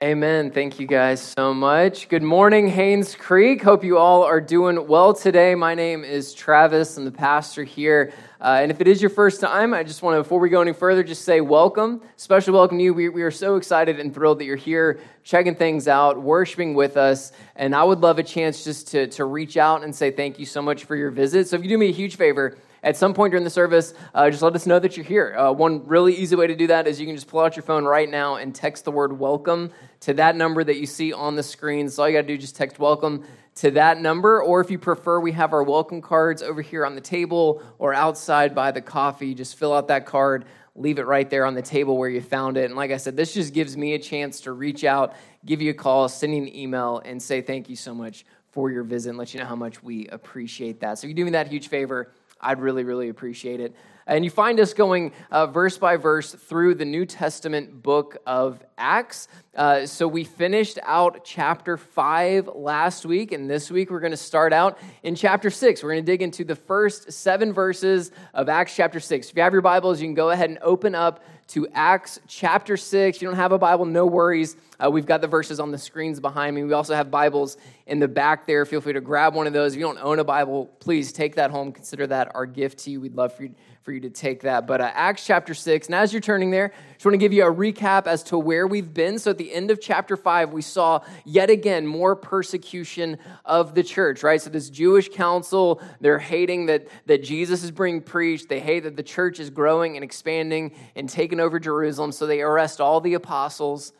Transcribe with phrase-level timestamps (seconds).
[0.00, 0.50] Amen.
[0.50, 2.08] Thank you guys so much.
[2.08, 3.62] Good morning, Haynes Creek.
[3.62, 5.54] Hope you all are doing well today.
[5.54, 6.96] My name is Travis.
[6.96, 8.10] I'm the pastor here.
[8.40, 10.62] Uh, and if it is your first time, I just want to, before we go
[10.62, 12.00] any further, just say welcome.
[12.16, 12.94] Special welcome to you.
[12.94, 16.96] We, we are so excited and thrilled that you're here, checking things out, worshiping with
[16.96, 17.32] us.
[17.54, 20.46] And I would love a chance just to, to reach out and say thank you
[20.46, 21.48] so much for your visit.
[21.48, 24.28] So if you do me a huge favor, at some point during the service, uh,
[24.28, 25.36] just let us know that you're here.
[25.36, 27.62] Uh, one really easy way to do that is you can just pull out your
[27.62, 29.70] phone right now and text the word welcome
[30.00, 31.88] to that number that you see on the screen.
[31.88, 33.24] So all you got to do is just text welcome
[33.56, 34.42] to that number.
[34.42, 37.94] Or if you prefer, we have our welcome cards over here on the table or
[37.94, 39.34] outside by the coffee.
[39.34, 42.56] Just fill out that card, leave it right there on the table where you found
[42.56, 42.64] it.
[42.64, 45.14] And like I said, this just gives me a chance to reach out,
[45.44, 48.70] give you a call, send you an email, and say thank you so much for
[48.70, 50.98] your visit and let you know how much we appreciate that.
[50.98, 52.12] So you do me that huge favor,
[52.42, 53.74] I'd really, really appreciate it.
[54.06, 58.62] And you find us going uh, verse by verse through the New Testament book of
[58.76, 59.28] Acts.
[59.54, 64.16] Uh, so we finished out chapter 5 last week, and this week we're going to
[64.16, 65.82] start out in chapter 6.
[65.82, 69.30] We're going to dig into the first seven verses of Acts chapter 6.
[69.30, 72.76] If you have your Bibles, you can go ahead and open up to Acts chapter
[72.76, 73.16] 6.
[73.16, 74.56] If you don't have a Bible, no worries.
[74.82, 76.64] Uh, we've got the verses on the screens behind me.
[76.64, 78.64] We also have Bibles in the back there.
[78.64, 79.74] Feel free to grab one of those.
[79.74, 81.70] If you don't own a Bible, please take that home.
[81.70, 83.02] Consider that our gift to you.
[83.02, 84.66] We'd love for you, for you to take that.
[84.66, 87.44] But uh, Acts chapter 6, and as you're turning there, just want to give you
[87.44, 89.18] a recap as to where we've been.
[89.18, 93.82] So at the end of chapter 5, we saw yet again more persecution of the
[93.82, 94.40] church, right?
[94.40, 98.48] So this Jewish council, they're hating that, that Jesus is being preached.
[98.48, 102.12] They hate that the church is growing and expanding and taking over Jerusalem.
[102.12, 103.92] So they arrest all the apostles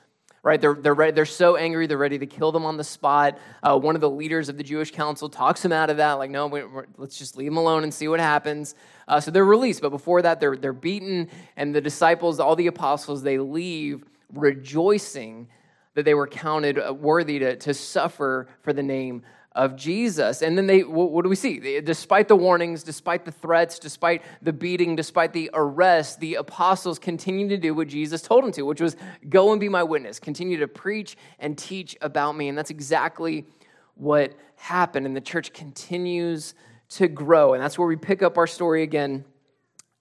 [0.42, 0.60] right?
[0.60, 3.38] They're, they're, ready, they're so angry, they're ready to kill them on the spot.
[3.62, 6.30] Uh, one of the leaders of the Jewish council talks him out of that, like,
[6.30, 6.62] no, we,
[6.96, 8.74] let's just leave them alone and see what happens.
[9.06, 12.66] Uh, so they're released, but before that, they're, they're beaten, and the disciples, all the
[12.66, 15.48] apostles, they leave rejoicing
[15.94, 19.22] that they were counted worthy to, to suffer for the name
[19.54, 20.42] of Jesus.
[20.42, 21.80] And then they, what do we see?
[21.80, 27.48] Despite the warnings, despite the threats, despite the beating, despite the arrest, the apostles continue
[27.48, 28.96] to do what Jesus told them to, which was
[29.28, 32.48] go and be my witness, continue to preach and teach about me.
[32.48, 33.46] And that's exactly
[33.94, 35.06] what happened.
[35.06, 36.54] And the church continues
[36.90, 37.54] to grow.
[37.54, 39.24] And that's where we pick up our story again.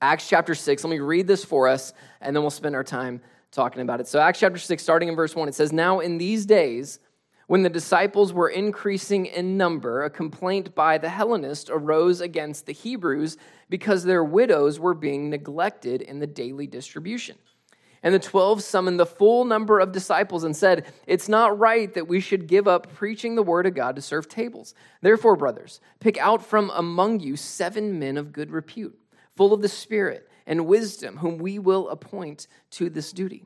[0.02, 0.84] Acts chapter 6.
[0.84, 4.08] Let me read this for us, and then we'll spend our time talking about it.
[4.08, 7.00] So, Acts chapter 6, starting in verse 1, it says, Now in these days,
[7.52, 12.72] when the disciples were increasing in number, a complaint by the Hellenists arose against the
[12.72, 13.36] Hebrews
[13.70, 17.36] because their widows were being neglected in the daily distribution.
[18.04, 22.08] And the twelve summoned the full number of disciples and said, It's not right that
[22.08, 24.74] we should give up preaching the word of God to serve tables.
[25.02, 28.98] Therefore, brothers, pick out from among you seven men of good repute,
[29.36, 33.44] full of the Spirit and wisdom, whom we will appoint to this duty.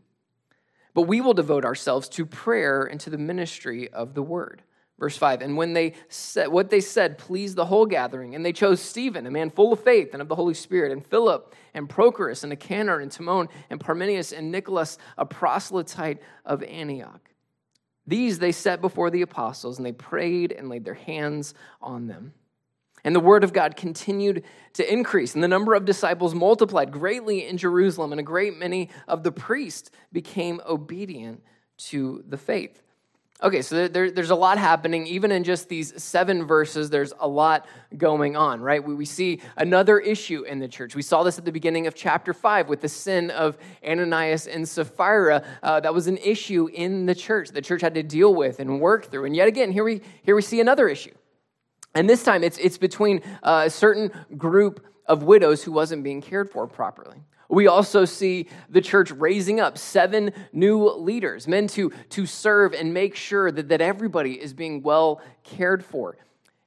[0.96, 4.64] But we will devote ourselves to prayer and to the ministry of the word.
[4.98, 8.54] Verse 5 And when they said what they said pleased the whole gathering, and they
[8.54, 11.90] chose Stephen, a man full of faith and of the Holy Spirit, and Philip, and
[11.90, 17.30] Prochorus, and Nicanor, and Timon, and Parmenas, and Nicholas, a proselyte of Antioch.
[18.08, 22.34] These they set before the apostles, and they prayed and laid their hands on them.
[23.06, 24.44] And the word of God continued
[24.74, 28.90] to increase, and the number of disciples multiplied greatly in Jerusalem, and a great many
[29.08, 31.42] of the priests became obedient
[31.78, 32.82] to the faith.
[33.44, 35.06] Okay, so there, there's a lot happening.
[35.06, 38.84] Even in just these seven verses, there's a lot going on, right?
[38.84, 40.96] We, we see another issue in the church.
[40.96, 43.58] We saw this at the beginning of chapter 5 with the sin of
[43.88, 45.44] Ananias and Sapphira.
[45.62, 47.50] Uh, that was an issue in the church.
[47.50, 49.26] The church had to deal with and work through.
[49.26, 51.14] And yet again, here we, here we see another issue.
[51.96, 56.22] And this time it's, it's between uh, a certain group of widows who wasn't being
[56.22, 57.18] cared for properly.
[57.48, 62.94] We also see the church raising up seven new leaders, men to, to serve and
[62.94, 66.18] make sure that, that everybody is being well cared for.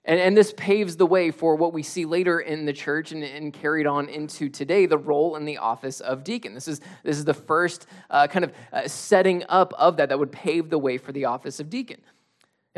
[0.04, 3.22] And, and this paves the way for what we see later in the church and,
[3.22, 6.54] and carried on into today the role and the office of deacon.
[6.54, 10.18] This is, this is the first uh, kind of uh, setting up of that that
[10.18, 12.00] would pave the way for the office of deacon.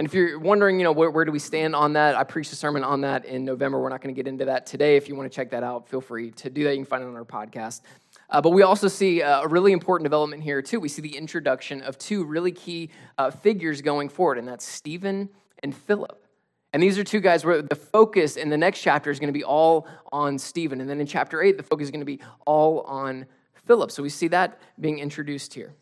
[0.01, 2.17] And if you're wondering, you know, where, where, do we stand on that?
[2.17, 3.79] I preached a sermon on that in November.
[3.79, 4.97] We're not going to get into that today.
[4.97, 6.71] If you want to check that out, feel free to do that.
[6.71, 7.83] You can find it on our podcast.
[8.31, 10.81] Uh, but we also see uh, a really important development here, too.
[10.81, 12.89] We see the introduction of two really key
[13.19, 15.29] uh, figures going forward, and that's Stephen
[15.63, 16.27] and Philip.
[16.73, 19.39] And these are two guys where the focus in the next chapter is going to
[19.39, 20.81] be all on Stephen.
[20.81, 23.91] And then in chapter 8, the focus is going to be all on Philip.
[23.91, 25.75] So we see that being introduced here.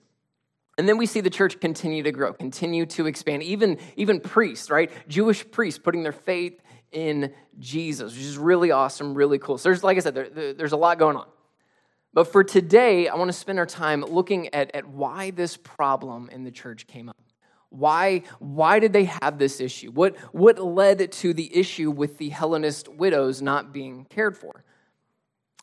[0.78, 3.42] And then we see the church continue to grow, continue to expand.
[3.42, 4.90] Even, even priests, right?
[5.08, 9.58] Jewish priests putting their faith in Jesus, which is really awesome, really cool.
[9.58, 11.26] So there's, like I said, there, there's a lot going on.
[12.14, 16.30] But for today, I want to spend our time looking at, at why this problem
[16.32, 17.16] in the church came up.
[17.70, 19.90] Why, why did they have this issue?
[19.90, 24.64] What, what led to the issue with the Hellenist widows not being cared for?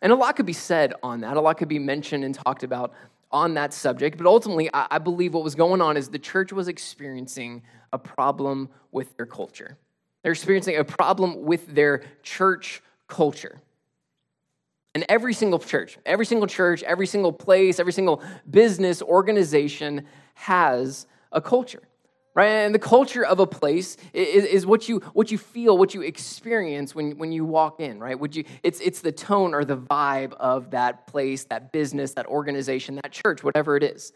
[0.01, 1.35] And a lot could be said on that.
[1.35, 2.93] A lot could be mentioned and talked about
[3.31, 4.17] on that subject.
[4.17, 8.69] But ultimately, I, believe what was going on is the church was experiencing a problem
[8.91, 9.77] with their culture.
[10.23, 13.61] They're experiencing a problem with their church culture.
[14.93, 20.05] And every single church, every single church, every single place, every single business organization
[20.35, 21.83] has a culture
[22.35, 22.49] right?
[22.49, 26.01] And the culture of a place is, is, what you what you feel what you
[26.01, 28.19] experience when, when you walk in right?
[28.19, 32.27] Would you it's it's the tone or the vibe of that place that business that
[32.27, 34.11] organization that church whatever it is.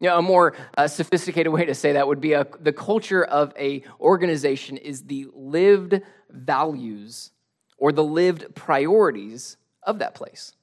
[0.00, 3.22] You know, a more uh, sophisticated way to say that would be a, the culture
[3.22, 7.30] of a organization is the lived values
[7.76, 10.54] or the lived priorities of that place.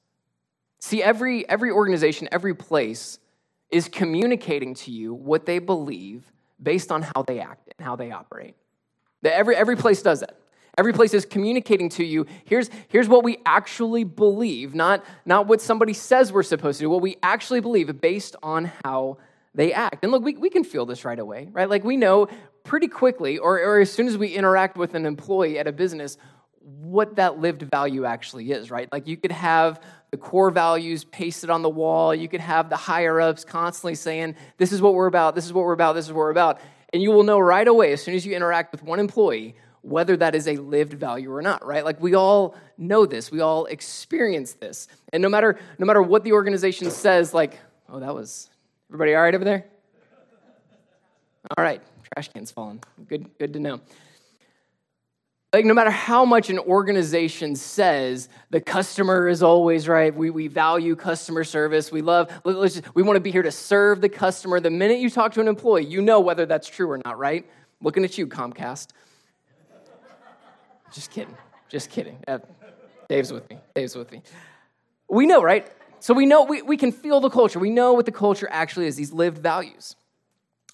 [0.80, 3.18] See every every organization every place
[3.70, 8.10] is communicating to you what they believe based on how they act and how they
[8.10, 8.54] operate.
[9.24, 10.36] Every, every place does that.
[10.78, 15.60] Every place is communicating to you here's, here's what we actually believe, not, not what
[15.60, 19.18] somebody says we're supposed to do, what we actually believe based on how
[19.54, 20.04] they act.
[20.04, 21.68] And look, we, we can feel this right away, right?
[21.68, 22.28] Like we know
[22.62, 26.16] pretty quickly, or, or as soon as we interact with an employee at a business,
[26.60, 28.90] what that lived value actually is, right?
[28.92, 29.80] Like you could have
[30.10, 32.14] the core values pasted on the wall.
[32.14, 35.52] You could have the higher ups constantly saying, This is what we're about, this is
[35.52, 36.60] what we're about, this is what we're about.
[36.92, 40.16] And you will know right away, as soon as you interact with one employee, whether
[40.16, 41.84] that is a lived value or not, right?
[41.84, 44.88] Like we all know this, we all experience this.
[45.12, 47.58] And no matter, no matter what the organization says, like,
[47.88, 48.50] oh, that was,
[48.90, 49.66] everybody all right over there?
[51.56, 51.80] All right,
[52.12, 52.82] trash can's falling.
[53.08, 53.80] Good, good to know.
[55.52, 60.46] Like, no matter how much an organization says the customer is always right, we, we
[60.46, 64.08] value customer service, we love, let's just, we want to be here to serve the
[64.08, 64.60] customer.
[64.60, 67.44] The minute you talk to an employee, you know whether that's true or not, right?
[67.82, 68.88] Looking at you, Comcast.
[70.92, 71.36] Just kidding.
[71.68, 72.18] Just kidding.
[72.28, 72.38] Uh,
[73.08, 73.58] Dave's with me.
[73.74, 74.22] Dave's with me.
[75.08, 75.68] We know, right?
[75.98, 77.58] So we know, we, we can feel the culture.
[77.58, 79.96] We know what the culture actually is, these lived values.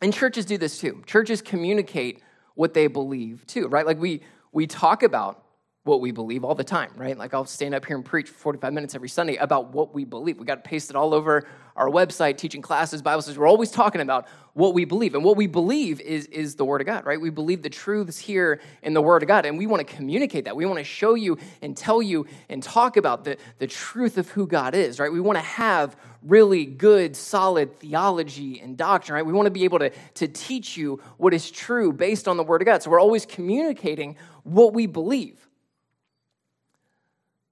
[0.03, 1.03] And churches do this too.
[1.07, 2.23] Churches communicate
[2.55, 3.87] what they believe too, right?
[3.87, 4.21] Like we,
[4.57, 5.46] we talk about
[5.87, 7.17] what we believe all the time, right?
[7.17, 10.05] Like I'll stand up here and preach for 45 minutes every Sunday about what we
[10.05, 10.39] believe.
[10.39, 11.47] We got to paste it all over
[11.77, 13.39] our website, teaching classes, Bible studies.
[13.39, 15.15] We're always talking about what we believe.
[15.15, 17.21] And what we believe is, is the Word of God, right?
[17.21, 19.45] We believe the truths here in the Word of God.
[19.45, 20.57] And we want to communicate that.
[20.57, 24.29] We want to show you and tell you and talk about the, the truth of
[24.31, 25.13] who God is, right?
[25.13, 29.27] We want to have really good, solid theology and doctrine, right?
[29.27, 32.43] We want to be able to, to teach you what is true based on the
[32.43, 32.83] Word of God.
[32.83, 35.46] So we're always communicating what we believe.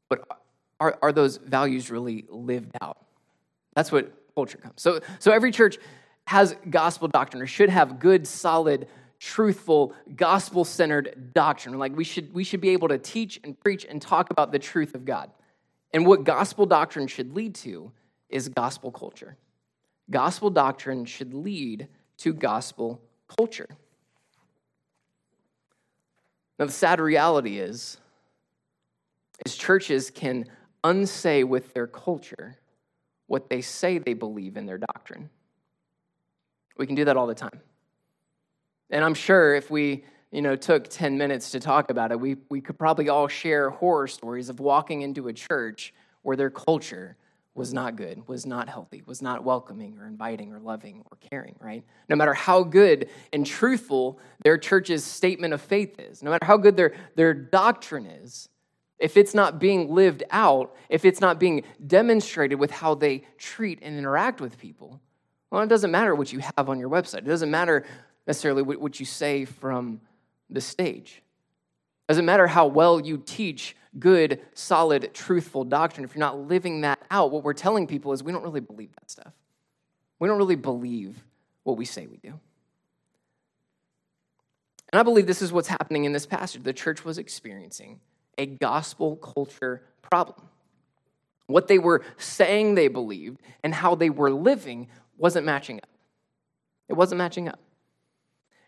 [0.09, 0.27] But
[0.81, 2.99] are, are those values really lived out?
[3.75, 4.81] That's what culture comes.
[4.81, 5.79] So, so every church
[6.27, 11.79] has gospel doctrine or should have good, solid, truthful, gospel centered doctrine.
[11.79, 14.59] Like we should, we should be able to teach and preach and talk about the
[14.59, 15.31] truth of God.
[15.93, 17.93] And what gospel doctrine should lead to
[18.29, 19.37] is gospel culture.
[20.11, 23.01] Gospel doctrine should lead to gospel
[23.39, 23.69] culture.
[26.59, 27.99] Now, the sad reality is,
[29.45, 30.47] is churches can
[30.83, 32.57] unsay with their culture
[33.27, 35.31] what they say they believe in their doctrine.
[36.77, 37.61] We can do that all the time.
[38.91, 42.37] And I'm sure if we, you know, took 10 minutes to talk about it, we,
[42.51, 47.17] we could probably all share horror stories of walking into a church where their culture
[47.55, 51.55] was not good, was not healthy, was not welcoming or inviting or loving or caring,
[51.61, 51.85] right?
[52.09, 56.57] No matter how good and truthful their church's statement of faith is, no matter how
[56.57, 58.49] good their, their doctrine is,
[58.99, 63.81] if it's not being lived out, if it's not being demonstrated with how they treat
[63.83, 65.01] and interact with people,
[65.51, 67.19] well, it doesn't matter what you have on your website.
[67.19, 67.85] It doesn't matter
[68.27, 70.01] necessarily what you say from
[70.51, 71.23] the stage.
[72.09, 76.83] It doesn't matter how well you teach good, solid, truthful doctrine, if you're not living
[76.83, 79.33] that out, what we're telling people is we don't really believe that stuff.
[80.19, 81.23] We don't really believe
[81.63, 82.39] what we say we do.
[84.93, 86.63] And I believe this is what's happening in this passage.
[86.63, 88.01] The church was experiencing
[88.39, 90.49] a gospel culture problem.
[91.47, 94.89] What they were saying they believed and how they were living
[95.19, 95.89] wasn't matching up.
[96.89, 97.59] It wasn't matching up.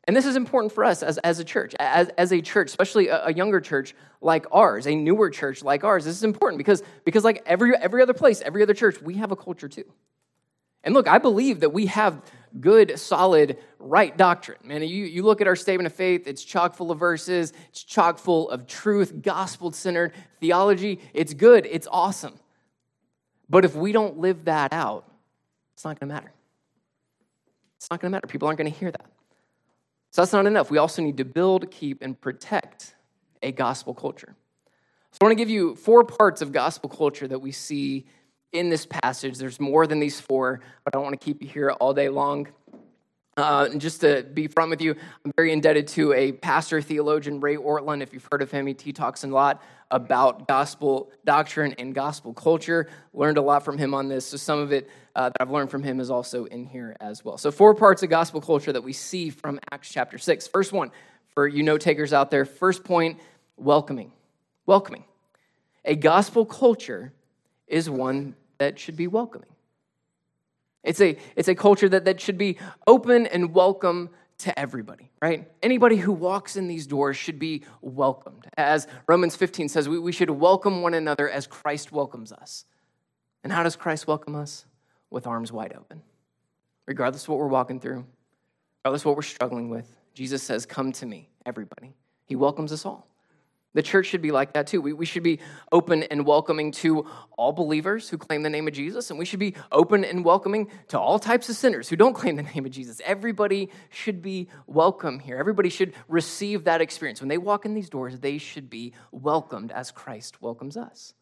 [0.07, 3.09] And this is important for us as, as a church, as, as a church, especially
[3.09, 6.05] a, a, younger church like ours, a newer church like ours.
[6.05, 9.33] This is important because, because like every, every other place, every other church, we have
[9.33, 9.85] a culture too.
[10.85, 12.23] And look, I believe that we have
[12.61, 14.59] good, solid, right doctrine.
[14.65, 17.83] Man, you, you look at our statement of faith, it's chock full of verses, it's
[17.83, 21.01] chock full of truth, gospel centered theology.
[21.15, 22.39] It's good, it's awesome.
[23.49, 25.11] But if we don't live that out,
[25.75, 26.33] it's not going to matter.
[27.77, 28.27] It's not going to matter.
[28.27, 29.07] People aren't going to hear that.
[30.11, 30.71] So that's not enough.
[30.71, 32.95] We also need to build, keep, and protect
[33.43, 34.35] a gospel culture.
[35.13, 38.07] So I want to give you four parts of gospel culture that we see
[38.53, 39.39] in this passage.
[39.39, 42.09] There's more than these four, but I don't want to keep you here all day
[42.09, 42.49] long.
[43.37, 47.39] Uh, and just to be front with you, I'm very indebted to a pastor theologian,
[47.39, 48.03] Ray Ortlund.
[48.03, 52.89] If you've heard of him, he talks a lot about gospel doctrine and gospel culture.
[53.13, 54.25] Learned a lot from him on this.
[54.25, 57.27] So some of it uh, that I've learned from him is also in here as
[57.27, 57.37] well.
[57.37, 60.47] So four parts of gospel culture that we see from Acts chapter six.
[60.47, 60.91] First one,
[61.35, 62.47] for you note takers out there.
[62.47, 63.21] First point,
[63.59, 64.13] welcoming.
[64.65, 65.05] Welcoming.
[65.85, 67.13] A gospel culture
[67.67, 69.49] is one that should be welcoming.
[70.83, 75.51] It's a, it's a culture that, that should be open and welcome to everybody, right?
[75.63, 78.47] Anybody who walks in these doors should be welcomed.
[78.57, 82.65] As Romans 15 says, we, we should welcome one another as Christ welcomes us.
[83.43, 84.67] And how does Christ welcome us?
[85.09, 86.03] With arms wide open.
[86.87, 88.05] Regardless of what we're walking through,
[88.85, 91.95] regardless of what we're struggling with, Jesus says, Come to me, everybody.
[92.27, 93.07] He welcomes us all.
[93.77, 94.81] The church should be like that too.
[94.81, 95.39] We, we should be
[95.71, 97.07] open and welcoming to
[97.37, 100.71] all believers who claim the name of Jesus, and we should be open and welcoming
[100.89, 103.03] to all types of sinners who don't claim the name of Jesus.
[103.05, 105.37] Everybody should be welcome here.
[105.37, 107.21] Everybody should receive that experience.
[107.21, 111.13] When they walk in these doors, they should be welcomed as Christ welcomes us.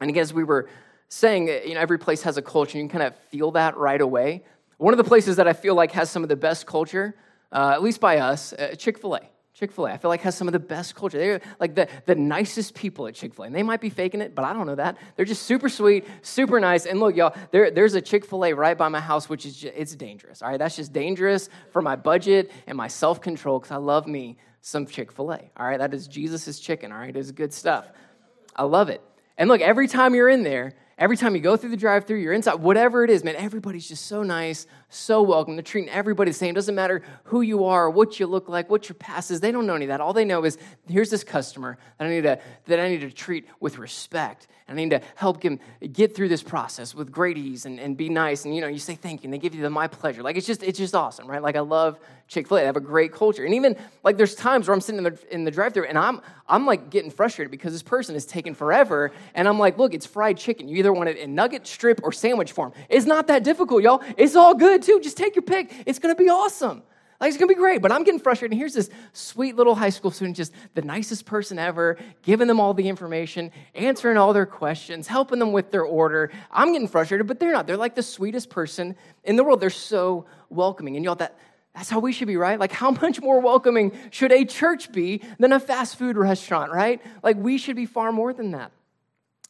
[0.00, 0.70] And again, as we were
[1.10, 4.00] saying, you know, every place has a culture, you can kind of feel that right
[4.00, 4.44] away.
[4.78, 7.14] One of the places that I feel like has some of the best culture,
[7.52, 9.33] uh, at least by us, uh, Chick fil A.
[9.54, 11.16] Chick fil A, I feel like has some of the best culture.
[11.16, 13.46] They're like the, the nicest people at Chick fil A.
[13.46, 14.98] And they might be faking it, but I don't know that.
[15.14, 16.86] They're just super sweet, super nice.
[16.86, 19.56] And look, y'all, there, there's a Chick fil A right by my house, which is
[19.56, 20.42] just, it's dangerous.
[20.42, 24.08] All right, that's just dangerous for my budget and my self control because I love
[24.08, 25.38] me some Chick fil A.
[25.56, 26.90] All right, that is Jesus' chicken.
[26.90, 27.86] All right, it's good stuff.
[28.56, 29.02] I love it.
[29.38, 32.18] And look, every time you're in there, Every time you go through the drive through,
[32.18, 35.56] you're inside, whatever it is, man, everybody's just so nice, so welcome.
[35.56, 36.54] They're treating everybody the same.
[36.54, 39.40] Doesn't matter who you are, what you look like, what your past is.
[39.40, 40.00] They don't know any of that.
[40.00, 43.10] All they know is here's this customer that I need to, that I need to
[43.10, 44.46] treat with respect.
[44.66, 45.60] And I need to help him
[45.92, 48.46] get through this process with great ease and, and be nice.
[48.46, 50.22] And you know, you say thank you, and they give you the my pleasure.
[50.22, 51.42] Like it's just it's just awesome, right?
[51.42, 52.60] Like I love Chick-fil-A.
[52.60, 53.44] They have a great culture.
[53.44, 56.22] And even like there's times where I'm sitting in the in the drive-through and I'm
[56.48, 59.12] I'm like getting frustrated because this person is taking forever.
[59.34, 60.66] And I'm like, look, it's fried chicken.
[60.66, 62.72] You either want it in nugget, strip, or sandwich form.
[62.88, 64.02] It's not that difficult, y'all.
[64.16, 64.98] It's all good too.
[65.02, 65.74] Just take your pick.
[65.84, 66.82] It's gonna be awesome.
[67.24, 68.52] Like, it's gonna be great, but I'm getting frustrated.
[68.52, 72.60] And here's this sweet little high school student, just the nicest person ever, giving them
[72.60, 76.30] all the information, answering all their questions, helping them with their order.
[76.50, 77.66] I'm getting frustrated, but they're not.
[77.66, 79.60] They're like the sweetest person in the world.
[79.60, 80.96] They're so welcoming.
[80.96, 81.38] And y'all, that
[81.74, 82.60] that's how we should be, right?
[82.60, 87.00] Like, how much more welcoming should a church be than a fast food restaurant, right?
[87.22, 88.70] Like, we should be far more than that.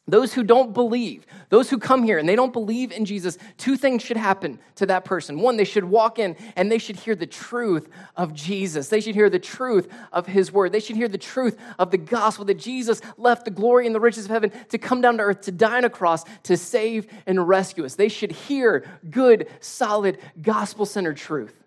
[0.07, 3.75] Those who don't believe, those who come here and they don't believe in Jesus, two
[3.75, 5.39] things should happen to that person.
[5.39, 8.87] One, they should walk in and they should hear the truth of Jesus.
[8.89, 10.73] They should hear the truth of his word.
[10.73, 13.99] They should hear the truth of the gospel that Jesus left the glory and the
[13.99, 17.07] riches of heaven to come down to earth, to die on a cross, to save
[17.25, 17.95] and rescue us.
[17.95, 21.63] They should hear good, solid, gospel centered truth.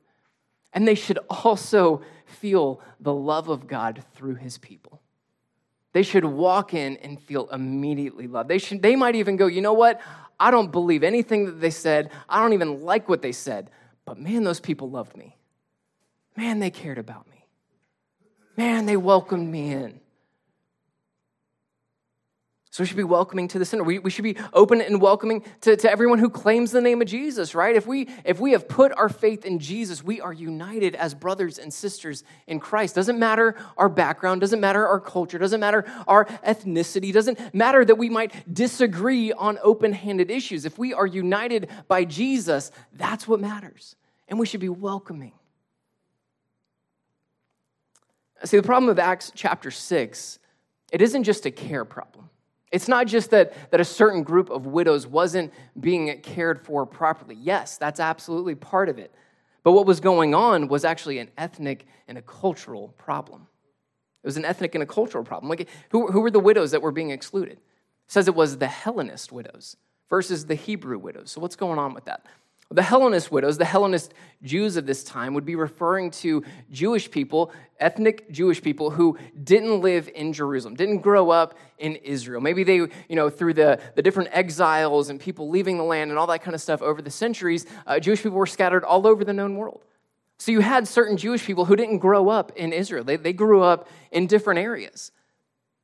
[0.72, 5.02] And they should also feel the love of God through his people.
[5.92, 8.48] They should walk in and feel immediately loved.
[8.48, 10.00] They, should, they might even go, you know what?
[10.38, 12.10] I don't believe anything that they said.
[12.28, 13.70] I don't even like what they said.
[14.04, 15.36] But man, those people loved me.
[16.36, 17.46] Man, they cared about me.
[18.56, 20.00] Man, they welcomed me in.
[22.70, 23.82] So we should be welcoming to the sinner.
[23.82, 27.08] We, we should be open and welcoming to, to everyone who claims the name of
[27.08, 27.74] Jesus, right?
[27.74, 31.58] If we, if we have put our faith in Jesus, we are united as brothers
[31.58, 32.94] and sisters in Christ.
[32.94, 37.96] Doesn't matter our background, doesn't matter our culture, doesn't matter our ethnicity, doesn't matter that
[37.96, 40.66] we might disagree on open handed issues.
[40.66, 43.96] If we are united by Jesus, that's what matters.
[44.28, 45.32] And we should be welcoming.
[48.44, 50.38] See, the problem of Acts chapter 6,
[50.92, 52.28] it isn't just a care problem.
[52.70, 57.34] It's not just that, that a certain group of widows wasn't being cared for properly.
[57.34, 59.14] Yes, that's absolutely part of it.
[59.62, 63.46] But what was going on was actually an ethnic and a cultural problem.
[64.22, 65.48] It was an ethnic and a cultural problem.
[65.48, 67.54] Like, who, who were the widows that were being excluded?
[67.54, 67.60] It
[68.08, 69.76] says it was the Hellenist widows
[70.08, 71.30] versus the Hebrew widows.
[71.30, 72.26] So, what's going on with that?
[72.70, 77.50] The Hellenist widows, the Hellenist Jews of this time, would be referring to Jewish people,
[77.80, 82.42] ethnic Jewish people who didn't live in Jerusalem, didn't grow up in Israel.
[82.42, 86.18] Maybe they, you know, through the, the different exiles and people leaving the land and
[86.18, 89.24] all that kind of stuff over the centuries, uh, Jewish people were scattered all over
[89.24, 89.82] the known world.
[90.36, 93.62] So you had certain Jewish people who didn't grow up in Israel, they, they grew
[93.62, 95.10] up in different areas.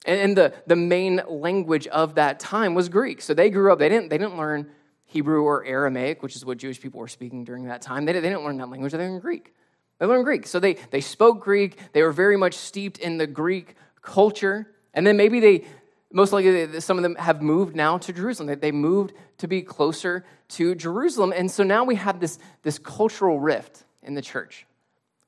[0.07, 3.23] And, the, the main language of that time was Greek.
[3.23, 4.71] So they grew up, they didn't, they didn't learn
[5.15, 8.05] Hebrew or Aramaic, which is what Jewish people were speaking during that time.
[8.05, 9.55] They, they didn't learn that language, they learned Greek.
[10.01, 10.45] They learned Greek.
[10.45, 14.67] So they, they spoke Greek, they were very much steeped in the Greek culture.
[14.93, 15.67] And then maybe they,
[16.13, 18.59] most likely, some of them have moved now to Jerusalem.
[18.59, 21.33] They moved to be closer to Jerusalem.
[21.35, 24.67] And so now we have this, this cultural rift in the church.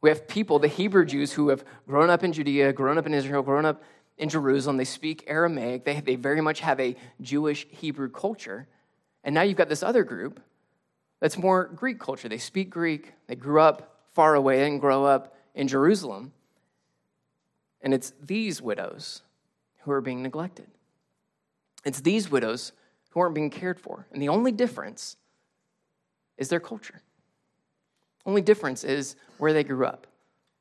[0.01, 3.15] We have people, the Hebrew Jews, who have grown up in Judea, grown up in
[3.15, 3.85] Israel, grown up
[4.19, 4.79] in Jerusalem.
[4.79, 5.85] They speak Aramaic.
[5.85, 8.67] They, they very much have a Jewish Hebrew culture.
[9.27, 10.41] And now you've got this other group
[11.21, 12.29] that's more Greek culture.
[12.29, 13.13] They speak Greek.
[13.27, 16.33] They grew up far away and grow up in Jerusalem.
[17.83, 19.23] And it's these widows
[19.81, 20.69] who are being neglected.
[21.85, 22.73] It's these widows
[23.11, 24.07] who aren't being cared for.
[24.13, 25.17] And the only difference
[26.39, 27.03] is their culture.
[28.25, 30.07] Only difference is where they grew up,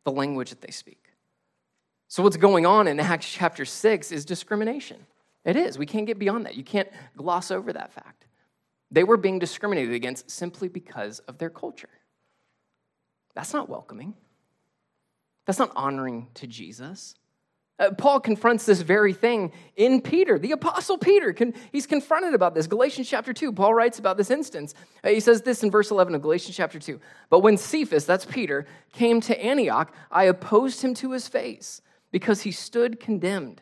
[0.05, 1.03] the language that they speak.
[2.07, 5.05] So, what's going on in Acts chapter 6 is discrimination.
[5.43, 5.77] It is.
[5.77, 6.55] We can't get beyond that.
[6.55, 8.25] You can't gloss over that fact.
[8.91, 11.89] They were being discriminated against simply because of their culture.
[13.33, 14.13] That's not welcoming.
[15.45, 17.15] That's not honoring to Jesus.
[17.77, 21.33] Uh, Paul confronts this very thing in Peter, the apostle Peter.
[21.33, 22.67] Can, he's confronted about this.
[22.67, 24.73] Galatians chapter 2, Paul writes about this instance.
[25.03, 26.99] Uh, he says this in verse 11 of Galatians chapter 2.
[27.29, 32.43] But when Cephas, that's Peter, came to Antioch, I opposed him to his face because
[32.43, 33.61] he stood condemned.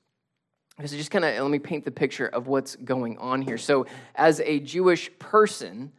[0.85, 3.57] So, just kind of let me paint the picture of what's going on here.
[3.57, 3.85] So,
[4.15, 5.91] as a Jewish person,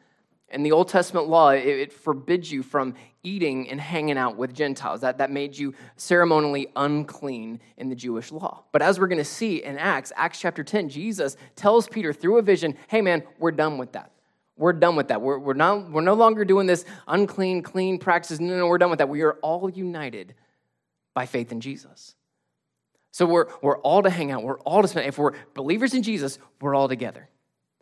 [0.52, 4.54] in the Old Testament law, it, it, forbids you from eating and hanging out with
[4.54, 5.00] Gentiles.
[5.00, 8.64] That, that made you ceremonially unclean in the Jewish law.
[8.70, 12.38] But as we're going to see in Acts, Acts chapter 10, Jesus tells Peter through
[12.38, 14.12] a vision, hey man, we're done with that.
[14.56, 15.22] We're done with that.
[15.22, 18.38] We're, we're, not, we're no longer doing this unclean, clean practices.
[18.38, 19.08] No, no, we're done with that.
[19.08, 20.34] We are all united
[21.14, 22.14] by faith in Jesus.
[23.12, 24.42] So we're, we're all to hang out.
[24.42, 25.06] We're all to spend.
[25.06, 27.28] If we're believers in Jesus, we're all together.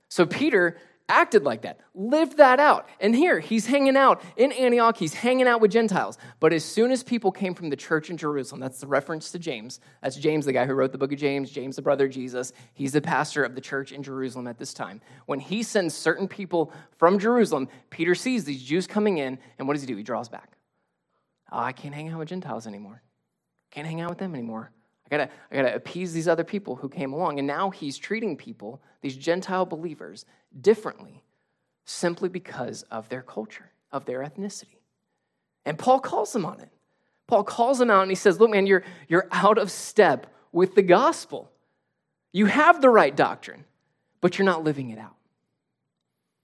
[0.09, 0.77] So Peter
[1.09, 2.89] acted like that, lived that out.
[3.01, 6.19] And here, he's hanging out in Antioch, he's hanging out with Gentiles.
[6.39, 9.39] But as soon as people came from the church in Jerusalem, that's the reference to
[9.39, 9.81] James.
[10.03, 12.53] That's James, the guy who wrote the book of James, James, the brother of Jesus.
[12.75, 15.01] He's the pastor of the church in Jerusalem at this time.
[15.27, 19.75] When he sends certain people from Jerusalem, Peter sees these Jews coming in, and what
[19.75, 19.97] does he do?
[19.97, 20.57] He draws back.
[21.53, 23.03] Oh, I can't hang out with Gentiles anymore.
[23.73, 24.71] Can't hang out with them anymore.
[25.11, 27.39] I gotta, I gotta appease these other people who came along.
[27.39, 30.25] And now he's treating people, these Gentile believers,
[30.61, 31.23] differently
[31.85, 34.79] simply because of their culture, of their ethnicity.
[35.65, 36.71] And Paul calls them on it.
[37.27, 40.75] Paul calls them out and he says, Look, man, you're, you're out of step with
[40.75, 41.51] the gospel.
[42.33, 43.65] You have the right doctrine,
[44.21, 45.17] but you're not living it out.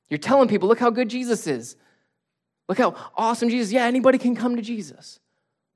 [0.08, 1.76] You're telling people, look how good Jesus is.
[2.68, 3.72] Look how awesome Jesus.
[3.72, 5.20] Yeah, anybody can come to Jesus.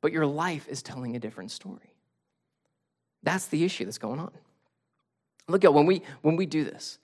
[0.00, 1.94] But your life is telling a different story.
[3.22, 4.30] That's the issue that's going on.
[5.48, 6.98] Look at when we when we do this,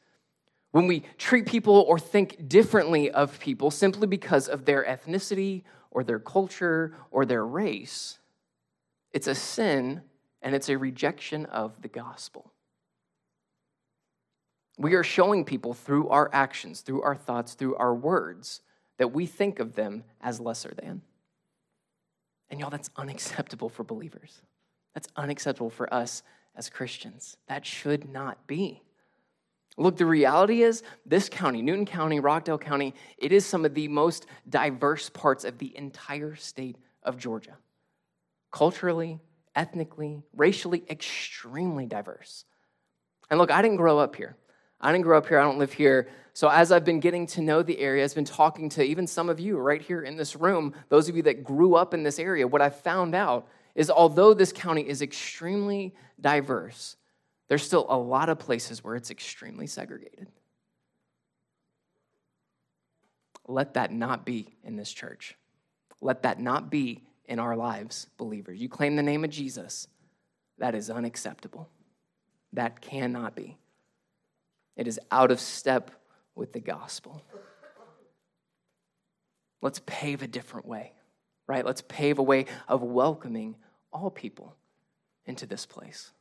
[0.70, 6.04] when we treat people or think differently of people simply because of their ethnicity or
[6.04, 8.18] their culture or their race,
[9.12, 10.02] it's a sin
[10.42, 12.52] and it's a rejection of the gospel.
[14.78, 18.60] We are showing people through our actions, through our thoughts, through our words,
[18.98, 21.02] that we think of them as lesser than.
[22.50, 24.42] And y'all, that's unacceptable for believers.
[24.96, 26.22] That's unacceptable for us
[26.56, 27.36] as Christians.
[27.48, 28.82] That should not be.
[29.76, 33.88] Look, the reality is this county, Newton County, Rockdale County, it is some of the
[33.88, 37.58] most diverse parts of the entire state of Georgia.
[38.50, 39.20] Culturally,
[39.54, 42.46] ethnically, racially, extremely diverse.
[43.28, 44.38] And look, I didn't grow up here.
[44.80, 45.38] I didn't grow up here.
[45.38, 46.08] I don't live here.
[46.32, 49.28] So, as I've been getting to know the area, I've been talking to even some
[49.28, 52.18] of you right here in this room, those of you that grew up in this
[52.18, 56.96] area, what I've found out is although this county is extremely diverse,
[57.46, 60.26] there's still a lot of places where it's extremely segregated.
[63.46, 65.36] Let that not be in this church.
[66.00, 68.60] Let that not be in our lives, believers.
[68.60, 69.86] You claim the name of Jesus,
[70.58, 71.68] that is unacceptable.
[72.54, 73.58] That cannot be.
[74.76, 75.90] It is out of step
[76.34, 77.22] with the gospel.
[79.60, 80.92] Let's pave a different way,
[81.46, 81.64] right?
[81.64, 83.56] Let's pave a way of welcoming
[83.96, 84.54] all people
[85.24, 86.12] into this place.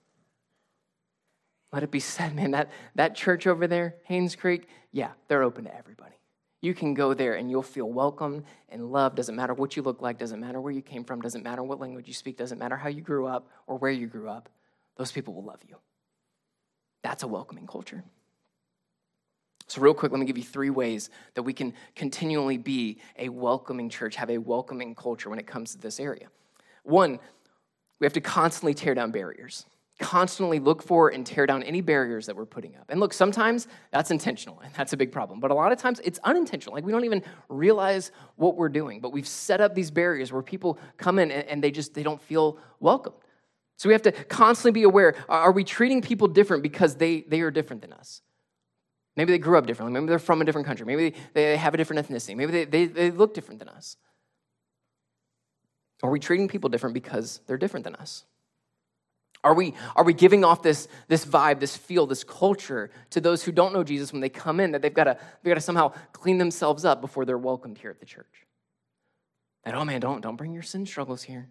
[1.72, 5.66] let it be said, man, that, that church over there, Haynes Creek, yeah, they're open
[5.66, 6.16] to everybody.
[6.62, 9.18] You can go there and you'll feel welcome and loved.
[9.18, 11.80] Doesn't matter what you look like, doesn't matter where you came from, doesn't matter what
[11.80, 14.50] language you speak, doesn't matter how you grew up or where you grew up.
[14.96, 15.76] Those people will love you.
[17.04, 18.04] That's a welcoming culture.
[19.68, 23.30] So, real quick, let me give you three ways that we can continually be a
[23.30, 26.28] welcoming church, have a welcoming culture when it comes to this area.
[26.84, 27.20] One,
[28.00, 29.66] we have to constantly tear down barriers
[30.00, 32.86] constantly look for and tear down any barriers that we're putting up.
[32.90, 35.40] And look, sometimes that's intentional, and that's a big problem.
[35.40, 36.76] But a lot of times it's unintentional.
[36.76, 39.00] Like we don't even realize what we're doing.
[39.00, 42.22] But we've set up these barriers where people come in and they just they don't
[42.22, 43.14] feel welcome.
[43.78, 47.42] So we have to constantly be aware: Are we treating people different because they they
[47.42, 48.22] are different than us?
[49.16, 49.94] Maybe they grew up differently.
[49.94, 50.86] Maybe they're from a different country.
[50.86, 52.36] Maybe they have a different ethnicity.
[52.36, 53.96] Maybe they, they, they look different than us.
[56.06, 58.26] Are we treating people different because they're different than us?
[59.44, 63.44] Are we, are we giving off this, this vibe, this feel, this culture to those
[63.44, 65.62] who don't know Jesus when they come in that they've got to, they've got to
[65.62, 68.46] somehow clean themselves up before they're welcomed here at the church?
[69.63, 71.50] That, oh man, don't, don't bring your sin struggles here.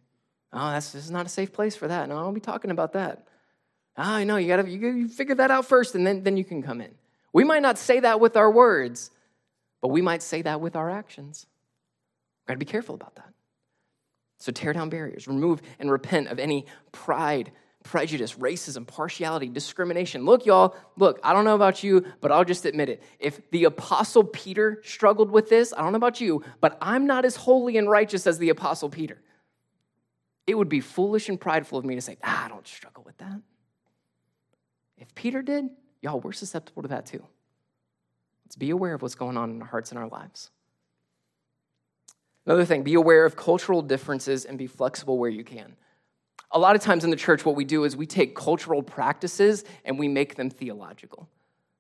[0.53, 2.09] Oh, that's, this is not a safe place for that.
[2.09, 3.27] No, I don't be talking about that.
[3.97, 6.37] Oh, I know, you got to you, you figure that out first and then, then
[6.37, 6.95] you can come in.
[7.33, 9.11] We might not say that with our words,
[9.83, 11.47] but we might say that with our actions.
[12.43, 13.34] We've got to be careful about that.
[14.45, 17.51] So tear down barriers, remove and repent of any pride
[17.83, 20.27] prejudice, racism, partiality, discrimination.
[20.27, 23.03] Look, y'all, look, I don't know about you, but I'll just admit it.
[23.19, 27.25] If the Apostle Peter struggled with this, I don't know about you, but I'm not
[27.25, 29.19] as holy and righteous as the Apostle Peter.
[30.47, 33.17] It would be foolish and prideful of me to say, ah, I don't struggle with
[33.17, 33.41] that.
[34.99, 35.71] If Peter did,
[36.03, 37.25] y'all, we're susceptible to that too.
[38.45, 40.51] Let's be aware of what's going on in our hearts and our lives.
[42.47, 45.77] Another thing, be aware of cultural differences and be flexible where you can
[46.55, 49.65] a lot of times in the church, what we do is we take cultural practices
[49.85, 51.29] and we make them theological.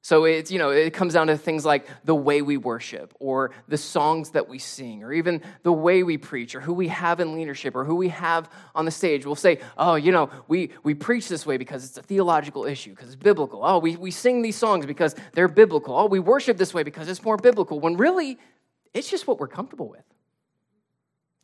[0.03, 3.53] So it's, you know, it comes down to things like the way we worship or
[3.69, 7.21] the songs that we sing or even the way we preach or who we have
[7.21, 9.25] in leadership or who we have on the stage.
[9.25, 12.91] We'll say, oh, you know, we, we preach this way because it's a theological issue,
[12.91, 13.65] because it's biblical.
[13.65, 15.97] Oh, we, we sing these songs because they're biblical.
[15.97, 17.81] Oh, we worship this way because it's more biblical.
[17.81, 18.39] When really,
[18.93, 20.05] it's just what we're comfortable with.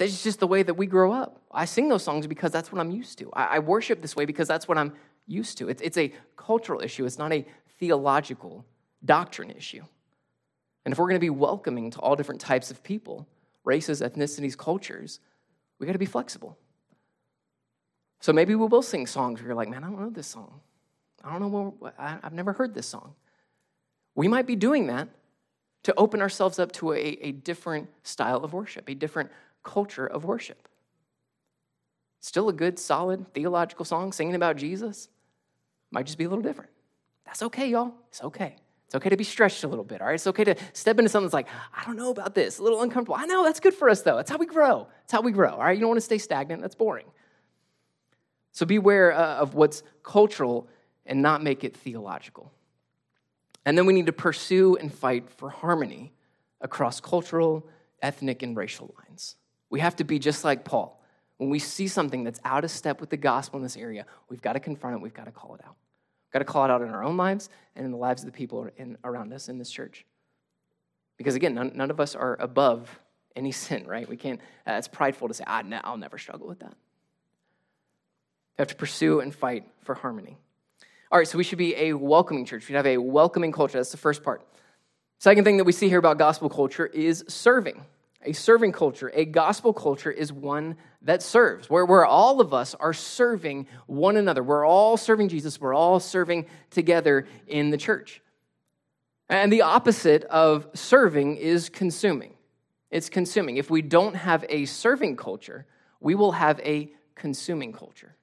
[0.00, 1.42] That's just the way that we grow up.
[1.52, 3.30] I sing those songs because that's what I'm used to.
[3.34, 4.94] I, I worship this way because that's what I'm
[5.26, 5.68] used to.
[5.68, 7.44] It's, it's a cultural issue, it's not a
[7.78, 8.64] theological
[9.04, 9.82] doctrine issue.
[10.86, 13.28] And if we're going to be welcoming to all different types of people,
[13.62, 15.20] races, ethnicities, cultures,
[15.78, 16.56] we got to be flexible.
[18.20, 20.62] So maybe we will sing songs where you're like, man, I don't know this song.
[21.22, 23.16] I don't know, what, I've never heard this song.
[24.14, 25.10] We might be doing that
[25.82, 29.30] to open ourselves up to a, a different style of worship, a different
[29.62, 30.68] culture of worship.
[32.20, 35.08] Still a good, solid theological song singing about Jesus.
[35.90, 36.70] Might just be a little different.
[37.24, 37.94] That's okay, y'all.
[38.08, 38.56] It's okay.
[38.86, 40.14] It's okay to be stretched a little bit, all right?
[40.14, 42.82] It's okay to step into something that's like, I don't know about this, a little
[42.82, 43.16] uncomfortable.
[43.16, 44.16] I know that's good for us, though.
[44.16, 44.88] That's how we grow.
[45.02, 45.76] That's how we grow, all right?
[45.76, 46.60] You don't want to stay stagnant.
[46.60, 47.06] That's boring.
[48.52, 50.68] So beware uh, of what's cultural
[51.06, 52.52] and not make it theological.
[53.64, 56.12] And then we need to pursue and fight for harmony
[56.60, 57.68] across cultural,
[58.02, 59.36] ethnic, and racial lines.
[59.70, 61.00] We have to be just like Paul.
[61.38, 64.42] When we see something that's out of step with the gospel in this area, we've
[64.42, 65.76] got to confront it, we've got to call it out.
[66.26, 68.26] We've got to call it out in our own lives and in the lives of
[68.26, 70.04] the people in, around us in this church.
[71.16, 73.00] Because again, none, none of us are above
[73.36, 74.08] any sin, right?
[74.08, 76.74] We can't, uh, it's prideful to say, ah, no, I'll never struggle with that.
[78.58, 80.36] We have to pursue and fight for harmony.
[81.10, 82.62] All right, so we should be a welcoming church.
[82.62, 83.78] We should have a welcoming culture.
[83.78, 84.46] That's the first part.
[85.18, 87.84] Second thing that we see here about gospel culture is serving.
[88.22, 92.74] A serving culture, a gospel culture is one that serves, where, where all of us
[92.74, 94.42] are serving one another.
[94.42, 98.20] We're all serving Jesus, we're all serving together in the church.
[99.30, 102.34] And the opposite of serving is consuming.
[102.90, 103.56] It's consuming.
[103.56, 105.66] If we don't have a serving culture,
[106.00, 108.16] we will have a consuming culture.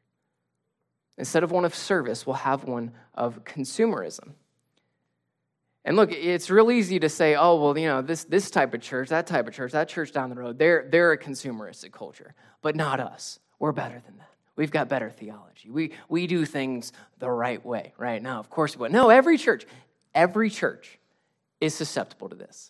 [1.17, 4.33] Instead of one of service, we'll have one of consumerism.
[5.87, 8.81] And look, it's real easy to say, oh, well, you know, this, this type of
[8.81, 12.35] church, that type of church, that church down the road, they're, they're a consumeristic culture,
[12.61, 13.39] but not us.
[13.57, 14.29] We're better than that.
[14.57, 15.69] We've got better theology.
[15.69, 18.21] We, we do things the right way, right?
[18.21, 19.65] Now, of course, but no, every church,
[20.13, 20.99] every church
[21.61, 22.69] is susceptible to this.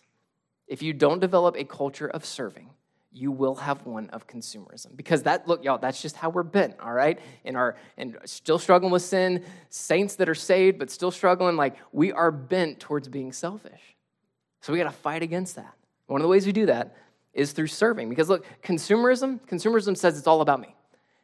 [0.68, 2.70] If you don't develop a culture of serving,
[3.12, 4.96] you will have one of consumerism.
[4.96, 7.18] Because that look y'all that's just how we're bent all right?
[7.44, 11.76] In our and still struggling with sin saints that are saved but still struggling like
[11.92, 13.96] we are bent towards being selfish.
[14.60, 15.74] So we got to fight against that.
[16.06, 16.96] One of the ways we do that
[17.32, 18.08] is through serving.
[18.08, 20.74] Because look consumerism consumerism says it's all about me.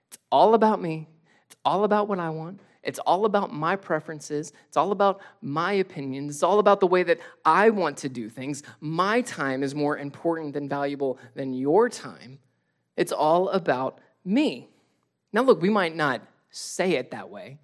[0.09, 1.09] It's all about me.
[1.47, 4.53] It's all about what i want It's all about my preferences.
[4.69, 6.35] It's all about my opinions.
[6.35, 8.63] It's all about the way that I want to do things.
[8.81, 12.39] My time is more important and valuable than your time.
[12.97, 14.69] It's all about me.
[15.33, 16.21] Now, look, we might not
[16.51, 17.59] say it that way,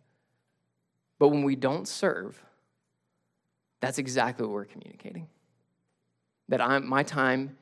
[1.18, 2.42] but when we don't serve,
[3.80, 5.28] that's exactly what we're communicating.
[6.48, 7.56] That I'm, my time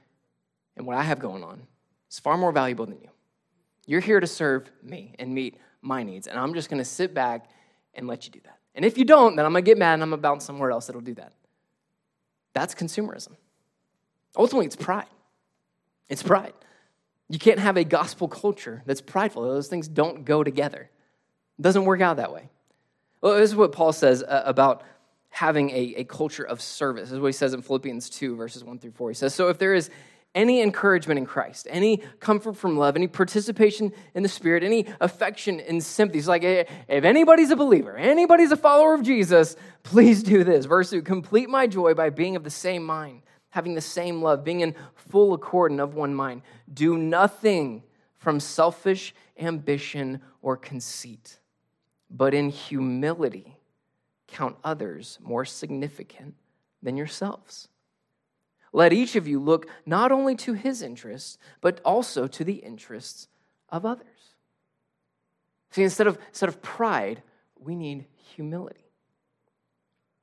[0.76, 1.62] and what I have going on
[2.10, 3.10] is far more valuable than you.
[3.86, 7.14] You're here to serve me and meet my needs, and I'm just going to sit
[7.14, 7.50] back
[7.94, 8.58] and let you do that.
[8.74, 10.44] And if you don't, then I'm going to get mad and I'm going to bounce
[10.44, 11.32] somewhere else that'll do that.
[12.54, 13.32] That's consumerism.
[14.36, 15.06] Ultimately, it's pride.
[16.08, 16.52] It's pride.
[17.28, 19.42] You can't have a gospel culture that's prideful.
[19.42, 20.88] Those things don't go together.
[21.58, 22.48] It doesn't work out that way.
[23.20, 24.82] Well, this is what Paul says uh, about
[25.30, 27.08] having a, a culture of service.
[27.08, 29.10] This is what he says in Philippians 2, verses 1 through 4.
[29.10, 29.90] He says, So if there is
[30.34, 35.60] any encouragement in Christ, any comfort from love, any participation in the Spirit, any affection
[35.60, 36.18] and sympathy.
[36.18, 40.66] It's like, eh, if anybody's a believer, anybody's a follower of Jesus, please do this.
[40.66, 44.44] Verse 2 Complete my joy by being of the same mind, having the same love,
[44.44, 46.42] being in full accord and of one mind.
[46.72, 47.82] Do nothing
[48.18, 51.38] from selfish ambition or conceit,
[52.10, 53.56] but in humility
[54.26, 56.34] count others more significant
[56.82, 57.68] than yourselves.
[58.72, 63.28] Let each of you look not only to his interests, but also to the interests
[63.68, 64.06] of others.
[65.70, 67.22] See, instead of, instead of pride,
[67.58, 68.84] we need humility.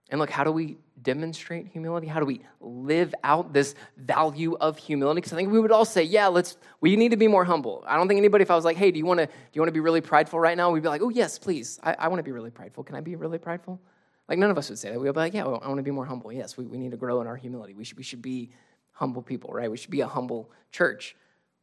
[0.09, 2.07] And look, how do we demonstrate humility?
[2.07, 5.17] How do we live out this value of humility?
[5.17, 7.83] Because I think we would all say, yeah, let's, we need to be more humble.
[7.87, 9.61] I don't think anybody, if I was like, hey, do you want to, do you
[9.61, 10.69] want to be really prideful right now?
[10.69, 11.79] We'd be like, oh, yes, please.
[11.83, 12.83] I, I want to be really prideful.
[12.83, 13.81] Can I be really prideful?
[14.27, 14.99] Like, none of us would say that.
[14.99, 16.31] We would be like, yeah, well, I want to be more humble.
[16.31, 17.73] Yes, we, we need to grow in our humility.
[17.73, 18.51] We should, we should be
[18.91, 19.69] humble people, right?
[19.69, 21.15] We should be a humble church.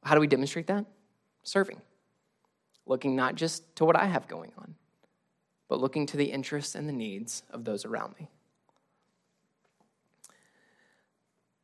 [0.04, 0.84] How do we demonstrate that?
[1.42, 1.80] Serving.
[2.86, 4.74] Looking not just to what I have going on,
[5.68, 8.28] but looking to the interests and the needs of those around me.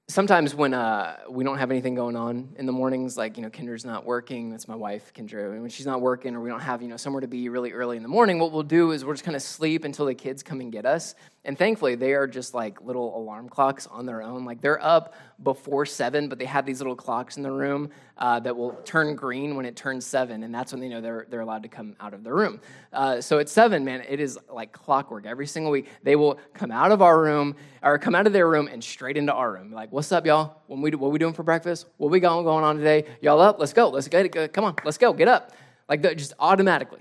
[0.09, 3.51] Sometimes when uh, we don't have anything going on in the mornings, like, you know,
[3.51, 6.61] Kendra's not working, that's my wife, Kendra, and when she's not working or we don't
[6.61, 9.05] have, you know, somewhere to be really early in the morning, what we'll do is
[9.05, 11.14] we'll just kind of sleep until the kids come and get us.
[11.44, 14.44] And thankfully, they are just like little alarm clocks on their own.
[14.44, 18.40] Like they're up before seven, but they have these little clocks in the room uh,
[18.40, 21.40] that will turn green when it turns seven, and that's when they know they're, they're
[21.40, 22.61] allowed to come out of the room.
[22.92, 25.27] Uh, so at seven, man, it is like clockwork.
[25.27, 28.48] Every single week, they will come out of our room or come out of their
[28.48, 29.72] room and straight into our room.
[29.72, 30.61] Like, what's up, y'all?
[30.66, 31.87] What we, what we doing for breakfast?
[31.98, 33.05] What we going, going on today?
[33.22, 33.61] Y'all up?
[33.61, 33.88] Let's go.
[33.88, 34.48] Let's get go.
[34.48, 35.12] Come on, let's go.
[35.12, 35.53] Get up.
[35.88, 37.01] Like just automatically.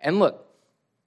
[0.00, 0.44] And look,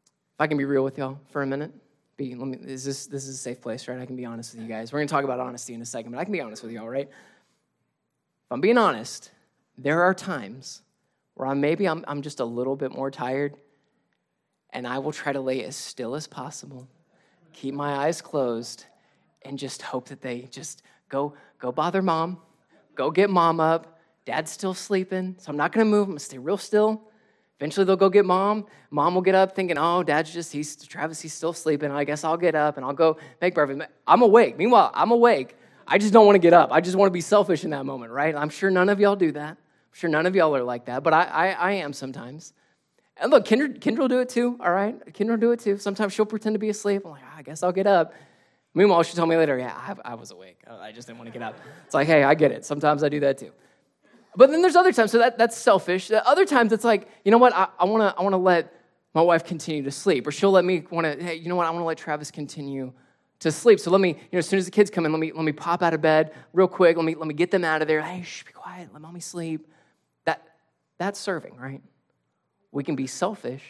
[0.08, 1.72] if I can be real with y'all for a minute
[2.20, 3.98] be, let me, is this, this is a safe place, right?
[3.98, 4.92] I can be honest with you guys.
[4.92, 6.88] We're to talk about honesty in a second, but I can be honest with y'all,
[6.88, 7.08] right?
[7.08, 9.32] If I'm being honest,
[9.78, 10.82] there are times
[11.36, 13.56] where I'm, maybe I'm, I'm just a little bit more tired,
[14.72, 16.90] and I will try to lay as still as possible,
[17.54, 18.86] keep my eyes closed,
[19.44, 22.38] and just hope that they just go, go bother mom,
[22.96, 23.98] go get mom up.
[24.26, 26.10] Dad's still sleeping, so I'm not to move.
[26.10, 27.09] I'm to stay real still
[27.60, 28.66] Eventually, they'll go get mom.
[28.90, 31.92] Mom will get up thinking, oh, dad's just, he's, Travis, he's still sleeping.
[31.92, 33.82] I guess I'll get up and I'll go make breakfast.
[34.08, 34.58] I'm awake.
[34.58, 35.58] Meanwhile, I'm awake.
[35.86, 36.72] I just don't want to get up.
[36.72, 38.34] I just want to be selfish in that moment, right?
[38.34, 39.52] I'm sure none of y'all do that.
[39.52, 42.54] I'm sure none of y'all are like that, but I, I, I am sometimes.
[43.18, 44.98] And look, Kendra, Kendra will do it too, all right?
[45.14, 45.78] Kendra will do it too.
[45.78, 47.02] Sometimes she'll pretend to be asleep.
[47.04, 48.14] I'm like, oh, I guess I'll get up.
[48.74, 50.62] Meanwhile, she told me later, yeah, I, I was awake.
[50.70, 51.56] I just didn't want to get up.
[51.86, 52.64] It's like, hey, I get it.
[52.64, 53.52] Sometimes I do that too.
[54.36, 56.12] But then there's other times, so that, that's selfish.
[56.12, 58.74] Other times it's like, you know what, I, I wanna, I wanna let
[59.14, 60.28] my wife continue to sleep.
[60.28, 62.94] Or she'll let me wanna, hey, you know what, I wanna let Travis continue
[63.40, 63.80] to sleep.
[63.80, 65.44] So let me, you know, as soon as the kids come in, let me, let
[65.44, 66.96] me pop out of bed real quick.
[66.96, 68.02] Let me, let me get them out of there.
[68.02, 69.68] Hey, shh, be quiet, let mommy sleep.
[70.26, 70.44] That,
[70.98, 71.82] that's serving, right?
[72.72, 73.64] We can be selfish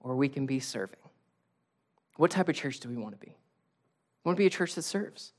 [0.00, 0.98] or we can be serving.
[2.16, 3.32] What type of church do we want to be?
[3.32, 5.32] I want to be a church that serves.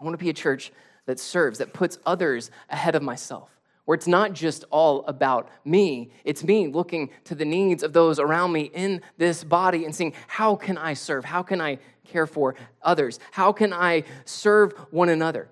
[0.00, 0.72] I want to be a church
[1.08, 3.48] that serves, that puts others ahead of myself,
[3.86, 8.18] where it's not just all about me, it's me looking to the needs of those
[8.18, 11.24] around me in this body and seeing how can I serve?
[11.24, 13.20] How can I care for others?
[13.30, 15.48] How can I serve one another?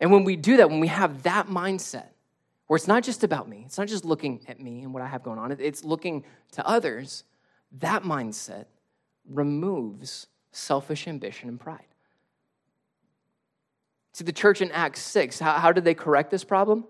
[0.00, 2.08] And when we do that, when we have that mindset,
[2.66, 5.06] where it's not just about me, it's not just looking at me and what I
[5.06, 7.22] have going on, it's looking to others,
[7.78, 8.64] that mindset
[9.30, 11.86] removes selfish ambition and pride.
[14.18, 16.84] See, the church in Acts 6, how, how did they correct this problem?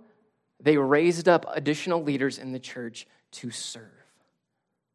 [0.61, 3.83] They raised up additional leaders in the church to serve,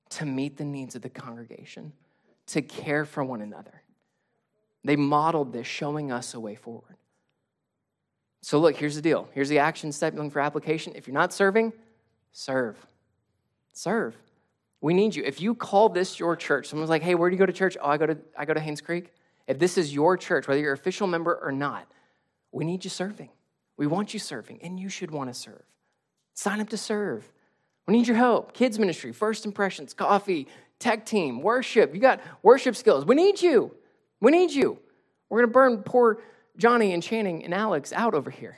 [0.10, 1.94] to meet the needs of the congregation,
[2.48, 3.84] to care for one another.
[4.84, 6.98] They modeled this, showing us a way forward.
[8.42, 9.30] So, look, here's the deal.
[9.34, 10.94] Here's the action step for application.
[10.96, 11.72] If you're not serving,
[12.32, 12.84] serve.
[13.74, 14.18] Serve.
[14.82, 15.24] We need you.
[15.24, 17.78] If you call this your church, someone's like, hey, where do you go to church?
[17.80, 19.14] Oh, I go to, I go to Haynes Creek.
[19.46, 21.88] If this is your church, whether you're an official member or not,
[22.54, 23.30] we need you serving.
[23.76, 25.64] We want you serving, and you should want to serve.
[26.36, 27.30] Sign up to serve.
[27.88, 28.54] We need your help.
[28.54, 30.48] Kids ministry, first impressions, coffee,
[30.80, 31.94] tech team, worship.
[31.94, 33.06] You got worship skills.
[33.06, 33.76] We need you.
[34.22, 34.80] We need you.
[35.30, 36.22] We're going to burn poor
[36.58, 38.58] Johnny and Channing and Alex out over here.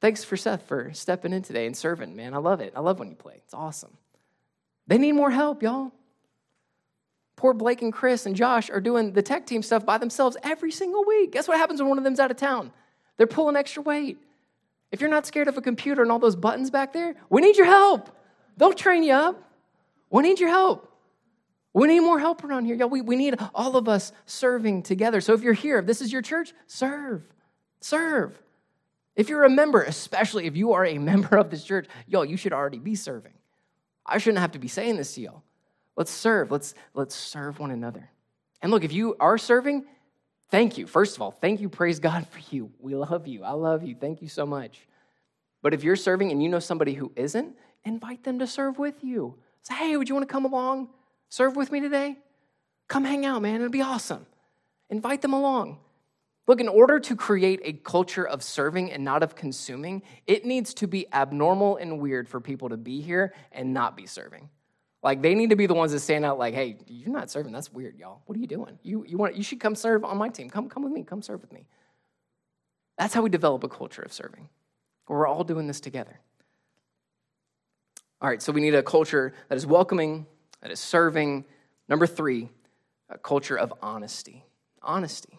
[0.00, 2.32] Thanks for Seth for stepping in today and serving, man.
[2.32, 2.72] I love it.
[2.76, 3.34] I love when you play.
[3.44, 3.96] It's awesome.
[4.86, 5.92] They need more help, y'all.
[7.38, 10.72] Poor Blake and Chris and Josh are doing the tech team stuff by themselves every
[10.72, 11.30] single week.
[11.30, 12.72] Guess what happens when one of them's out of town?
[13.16, 14.18] They're pulling extra weight.
[14.90, 17.56] If you're not scared of a computer and all those buttons back there, we need
[17.56, 18.10] your help.
[18.56, 19.40] They'll train you up.
[20.10, 20.92] We need your help.
[21.72, 22.74] We need more help around here.
[22.74, 25.20] Y'all, we, we need all of us serving together.
[25.20, 27.22] So if you're here, if this is your church, serve.
[27.80, 28.36] Serve.
[29.14, 32.36] If you're a member, especially if you are a member of this church, y'all, you
[32.36, 33.34] should already be serving.
[34.04, 35.44] I shouldn't have to be saying this to y'all.
[35.98, 36.52] Let's serve.
[36.52, 38.08] Let's, let's serve one another.
[38.62, 39.84] And look, if you are serving,
[40.48, 40.86] thank you.
[40.86, 41.68] First of all, thank you.
[41.68, 42.70] Praise God for you.
[42.78, 43.42] We love you.
[43.42, 43.96] I love you.
[43.96, 44.86] Thank you so much.
[45.60, 49.02] But if you're serving and you know somebody who isn't, invite them to serve with
[49.02, 49.34] you.
[49.62, 50.88] Say, hey, would you want to come along?
[51.30, 52.16] Serve with me today?
[52.86, 53.56] Come hang out, man.
[53.56, 54.24] It'll be awesome.
[54.90, 55.80] Invite them along.
[56.46, 60.74] Look, in order to create a culture of serving and not of consuming, it needs
[60.74, 64.48] to be abnormal and weird for people to be here and not be serving.
[65.02, 67.52] Like they need to be the ones that stand out like, hey, you're not serving.
[67.52, 68.22] That's weird, y'all.
[68.26, 68.78] What are you doing?
[68.82, 70.50] You, you, want, you should come serve on my team.
[70.50, 71.04] Come, come with me.
[71.04, 71.66] Come serve with me.
[72.98, 74.48] That's how we develop a culture of serving.
[75.06, 76.18] We're all doing this together.
[78.20, 80.26] All right, so we need a culture that is welcoming,
[80.60, 81.44] that is serving.
[81.88, 82.48] Number three,
[83.08, 84.44] a culture of honesty.
[84.82, 85.38] Honesty.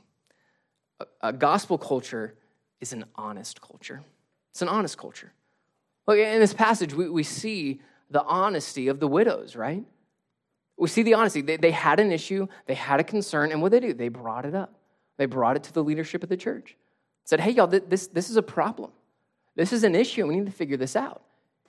[1.02, 2.36] A, a gospel culture
[2.80, 4.02] is an honest culture.
[4.52, 5.34] It's an honest culture.
[6.08, 9.84] Look, in this passage, we, we see the honesty of the widows, right?
[10.78, 11.42] We see the honesty.
[11.42, 13.94] They, they had an issue, they had a concern, and what did they do?
[13.94, 14.74] They brought it up.
[15.18, 16.78] They brought it to the leadership of the church.
[17.26, 18.92] Said, hey, y'all, this, this is a problem.
[19.56, 20.26] This is an issue.
[20.26, 21.22] We need to figure this out.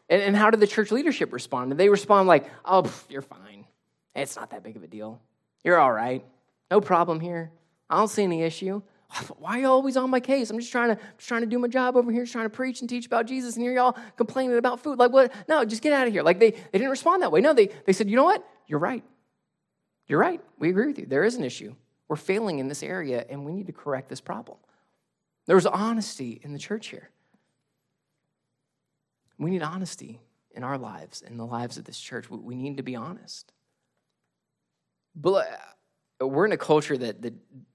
[0.09, 1.71] And, and how did the church leadership respond?
[1.71, 3.67] Did they respond like, oh, pff, you're fine.
[4.15, 5.21] It's not that big of a deal.
[5.65, 6.25] You're all right.
[6.71, 7.51] No problem here.
[7.89, 8.83] I don't see any issue.
[9.39, 10.51] Why are you always on my case?
[10.51, 12.81] I'm just trying to just trying to do my job over here, trying to preach
[12.81, 14.99] and teach about Jesus, and here y'all complaining about food.
[14.99, 15.33] Like what?
[15.49, 16.23] No, just get out of here.
[16.23, 17.41] Like they, they didn't respond that way.
[17.41, 18.47] No, they, they said, you know what?
[18.67, 19.05] You're right.
[20.07, 20.41] You're right.
[20.59, 21.07] We agree with you.
[21.07, 21.75] There is an issue.
[22.09, 24.59] We're failing in this area, and we need to correct this problem.
[25.47, 27.11] There was honesty in the church here.
[29.39, 30.21] We need honesty
[30.53, 32.29] in our lives, in the lives of this church.
[32.29, 33.53] We need to be honest.
[35.15, 35.49] But
[36.21, 37.35] we're in a culture that, that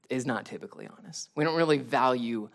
[0.09, 1.29] is not typically honest.
[1.35, 2.49] We don't really value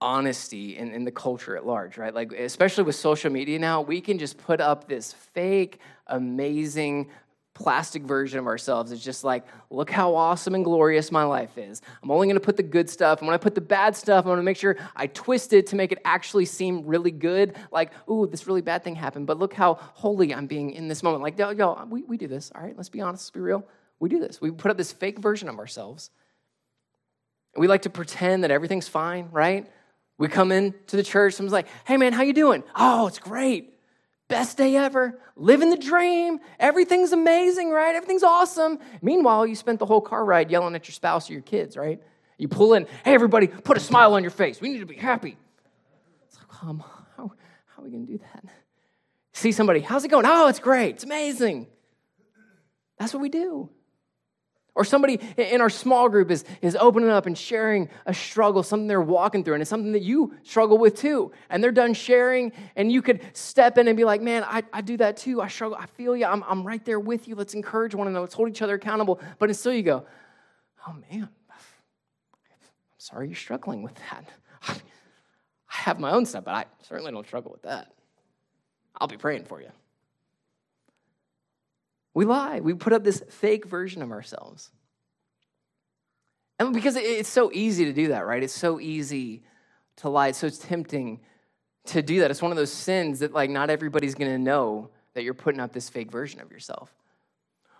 [0.00, 2.14] honesty in, in the culture at large, right?
[2.14, 7.08] Like, especially with social media now, we can just put up this fake, amazing,
[7.54, 8.90] plastic version of ourselves.
[8.92, 11.80] It's just like, look how awesome and glorious my life is.
[12.02, 13.20] I'm only going to put the good stuff.
[13.20, 15.68] And when I put the bad stuff, I'm going to make sure I twist it
[15.68, 17.54] to make it actually seem really good.
[17.70, 21.02] Like, ooh, this really bad thing happened, but look how holy I'm being in this
[21.02, 21.22] moment.
[21.22, 22.76] Like, yo, yo we, we do this, all right?
[22.76, 23.64] Let's be honest, let's be real.
[24.00, 24.40] We do this.
[24.40, 26.10] We put up this fake version of ourselves.
[27.56, 29.70] We like to pretend that everything's fine, right?
[30.18, 32.62] We come into the church, someone's like, hey man, how you doing?
[32.76, 33.74] Oh, it's great.
[34.28, 35.20] Best day ever.
[35.36, 36.40] Living the dream.
[36.58, 37.94] Everything's amazing, right?
[37.94, 38.78] Everything's awesome.
[39.02, 42.00] Meanwhile, you spent the whole car ride yelling at your spouse or your kids, right?
[42.38, 44.60] You pull in, hey, everybody, put a smile on your face.
[44.60, 45.36] We need to be happy.
[46.26, 46.82] It's like, um,
[47.16, 47.32] how,
[47.66, 48.44] how are we to do that?
[49.32, 50.26] See somebody, how's it going?
[50.26, 50.96] Oh, it's great.
[50.96, 51.66] It's amazing.
[52.98, 53.68] That's what we do.
[54.76, 58.88] Or somebody in our small group is, is opening up and sharing a struggle, something
[58.88, 61.30] they're walking through, and it's something that you struggle with too.
[61.48, 64.80] And they're done sharing, and you could step in and be like, man, I, I
[64.80, 65.40] do that too.
[65.40, 65.78] I struggle.
[65.80, 66.26] I feel you.
[66.26, 67.36] I'm, I'm right there with you.
[67.36, 68.22] Let's encourage one another.
[68.22, 69.20] Let's hold each other accountable.
[69.38, 70.06] But until you go,
[70.88, 71.56] oh man, I'm
[72.98, 74.28] sorry you're struggling with that.
[74.68, 77.92] I have my own stuff, but I certainly don't struggle with that.
[78.96, 79.70] I'll be praying for you.
[82.14, 82.60] We lie.
[82.60, 84.70] We put up this fake version of ourselves.
[86.58, 88.42] And because it's so easy to do that, right?
[88.42, 89.42] It's so easy
[89.96, 90.28] to lie.
[90.28, 91.20] It's so tempting
[91.86, 92.30] to do that.
[92.30, 95.60] It's one of those sins that like not everybody's going to know that you're putting
[95.60, 96.94] up this fake version of yourself.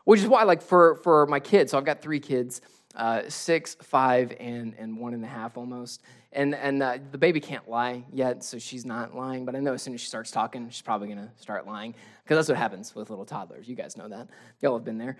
[0.04, 2.60] Which is why, like for for my kids, so I've got three kids,
[2.94, 6.02] uh, six, five, and and one and a half almost.
[6.32, 9.44] And and uh, the baby can't lie yet, so she's not lying.
[9.44, 12.36] But I know as soon as she starts talking, she's probably gonna start lying because
[12.36, 13.68] that's what happens with little toddlers.
[13.68, 14.28] You guys know that.
[14.60, 15.16] Y'all have been there.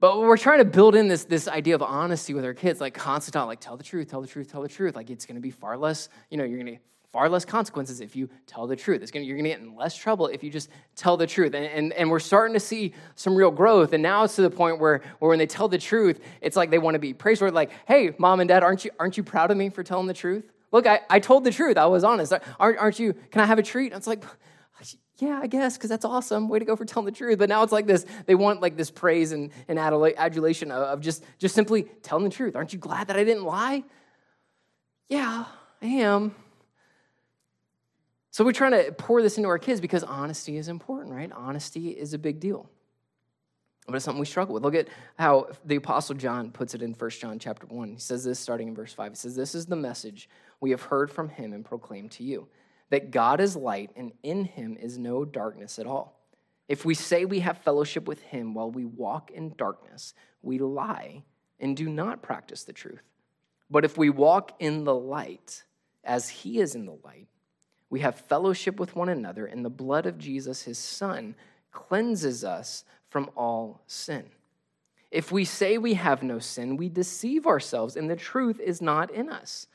[0.00, 2.92] But we're trying to build in this, this idea of honesty with our kids, like
[2.92, 4.96] constant, like tell the truth, tell the truth, tell the truth.
[4.96, 6.82] Like it's going to be far less, you know, you're going to
[7.14, 9.00] far less consequences if you tell the truth.
[9.12, 11.54] Gonna, you're going to get in less trouble if you just tell the truth.
[11.54, 13.92] And, and, and we're starting to see some real growth.
[13.92, 16.70] And now it's to the point where, where when they tell the truth, it's like
[16.70, 17.54] they want to be praiseworthy.
[17.54, 20.12] Like, hey, mom and dad, aren't you, aren't you proud of me for telling the
[20.12, 20.50] truth?
[20.72, 21.78] Look, I, I told the truth.
[21.78, 22.32] I was honest.
[22.58, 23.92] Aren't, aren't you, can I have a treat?
[23.92, 24.24] And it's like,
[25.18, 26.48] yeah, I guess, because that's awesome.
[26.48, 27.38] Way to go for telling the truth.
[27.38, 31.22] But now it's like this, they want like this praise and, and adulation of just,
[31.38, 32.56] just simply telling the truth.
[32.56, 33.84] Aren't you glad that I didn't lie?
[35.08, 35.44] Yeah,
[35.80, 36.34] I am.
[38.34, 41.30] So we're trying to pour this into our kids because honesty is important, right?
[41.30, 42.68] Honesty is a big deal.
[43.86, 44.64] But it's something we struggle with.
[44.64, 47.92] Look at how the Apostle John puts it in 1 John chapter 1.
[47.92, 49.12] He says this starting in verse 5.
[49.12, 50.28] He says, This is the message
[50.60, 52.48] we have heard from him and proclaimed to you
[52.90, 56.20] that God is light and in him is no darkness at all.
[56.68, 60.12] If we say we have fellowship with him while we walk in darkness,
[60.42, 61.22] we lie
[61.60, 63.04] and do not practice the truth.
[63.70, 65.62] But if we walk in the light,
[66.02, 67.28] as he is in the light,
[67.90, 71.34] we have fellowship with one another, and the blood of Jesus, his son,
[71.70, 74.24] cleanses us from all sin.
[75.10, 79.10] If we say we have no sin, we deceive ourselves, and the truth is not
[79.10, 79.68] in us.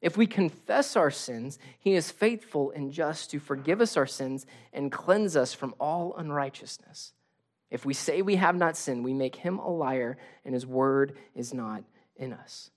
[0.00, 4.46] If we confess our sins, he is faithful and just to forgive us our sins
[4.72, 7.12] and cleanse us from all unrighteousness.
[7.70, 11.16] If we say we have not sinned, we make him a liar, and his word
[11.34, 11.82] is not
[12.16, 12.70] in us.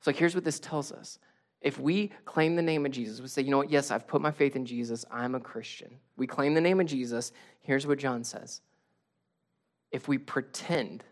[0.00, 1.18] So here's what this tells us
[1.62, 4.20] if we claim the name of Jesus, we say, you know what, yes, I've put
[4.20, 5.90] my faith in Jesus, I'm a Christian.
[6.16, 8.60] We claim the name of Jesus, here's what John says.
[9.90, 11.04] If we pretend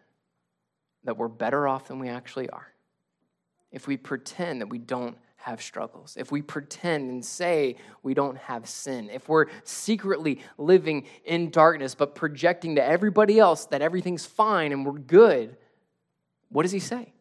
[1.05, 2.67] that we're better off than we actually are,
[3.71, 8.37] if we pretend that we don't have struggles, if we pretend and say we don't
[8.37, 14.27] have sin, if we're secretly living in darkness but projecting to everybody else that everything's
[14.27, 15.57] fine and we're good,
[16.49, 17.13] what does he say?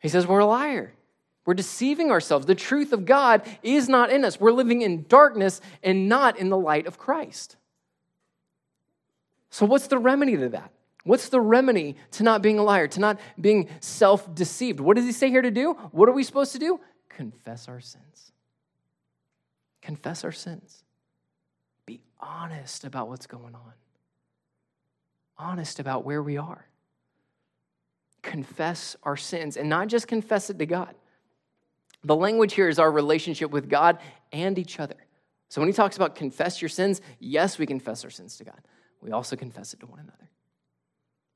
[0.00, 0.92] He says we're a liar.
[1.46, 2.46] We're deceiving ourselves.
[2.46, 4.40] The truth of God is not in us.
[4.40, 7.56] We're living in darkness and not in the light of Christ.
[9.50, 10.72] So, what's the remedy to that?
[11.04, 14.80] What's the remedy to not being a liar, to not being self deceived?
[14.80, 15.74] What does he say here to do?
[15.92, 16.80] What are we supposed to do?
[17.10, 18.32] Confess our sins.
[19.82, 20.82] Confess our sins.
[21.84, 23.72] Be honest about what's going on,
[25.36, 26.66] honest about where we are.
[28.22, 30.94] Confess our sins and not just confess it to God.
[32.04, 33.98] The language here is our relationship with God
[34.32, 34.96] and each other.
[35.48, 38.60] So when he talks about confess your sins, yes, we confess our sins to God.
[39.00, 40.30] We also confess it to one another.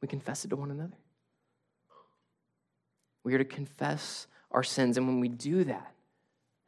[0.00, 0.96] We confess it to one another.
[3.24, 4.96] We are to confess our sins.
[4.96, 5.92] And when we do that,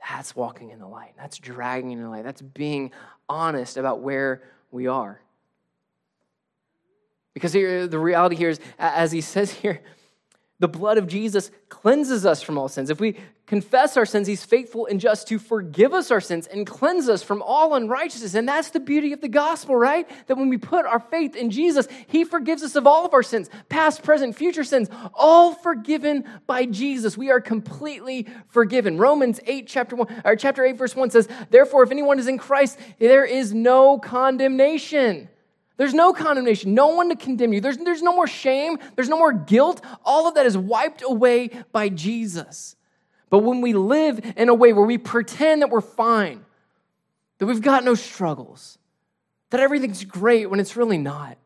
[0.08, 1.14] that's walking in the light.
[1.16, 2.24] That's dragging in the light.
[2.24, 2.90] That's being
[3.28, 5.20] honest about where we are.
[7.34, 9.80] Because here, the reality here is, as he says here,
[10.58, 12.90] the blood of Jesus cleanses us from all sins.
[12.90, 13.16] If we
[13.50, 17.20] confess our sins, He's faithful and just to forgive us our sins and cleanse us
[17.20, 18.34] from all unrighteousness.
[18.34, 20.08] And that's the beauty of the gospel, right?
[20.28, 23.24] That when we put our faith in Jesus, He forgives us of all of our
[23.24, 27.18] sins, past, present, future sins, all forgiven by Jesus.
[27.18, 28.98] We are completely forgiven.
[28.98, 32.38] Romans 8, chapter 1, or chapter 8, verse 1 says, Therefore, if anyone is in
[32.38, 35.28] Christ, there is no condemnation.
[35.76, 37.60] There's no condemnation, no one to condemn you.
[37.60, 39.84] There's, there's no more shame, there's no more guilt.
[40.04, 42.76] All of that is wiped away by Jesus.
[43.30, 46.44] But when we live in a way where we pretend that we're fine,
[47.38, 48.76] that we've got no struggles,
[49.50, 51.38] that everything's great when it's really not,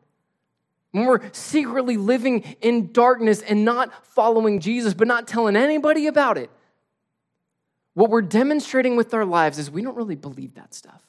[0.91, 6.37] when we're secretly living in darkness and not following Jesus, but not telling anybody about
[6.37, 6.49] it,
[7.93, 11.01] what we're demonstrating with our lives is we don't really believe that stuff.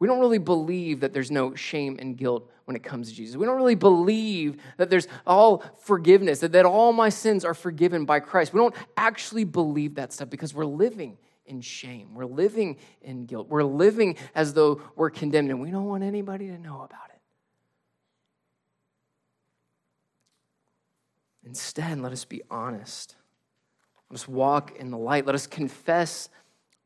[0.00, 3.36] We don't really believe that there's no shame and guilt when it comes to Jesus.
[3.36, 8.06] We don't really believe that there's all forgiveness, that, that all my sins are forgiven
[8.06, 8.54] by Christ.
[8.54, 12.14] We don't actually believe that stuff because we're living in shame.
[12.14, 13.48] We're living in guilt.
[13.48, 17.20] We're living as though we're condemned, and we don't want anybody to know about it.
[21.44, 23.16] Instead, let us be honest.
[24.08, 25.26] Let us walk in the light.
[25.26, 26.30] Let us confess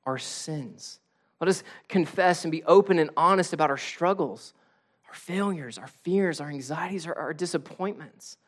[0.05, 0.99] our sins.
[1.45, 4.55] Let us confess and be open and honest about our struggles,
[5.07, 8.39] our failures, our fears, our anxieties, our, our disappointments.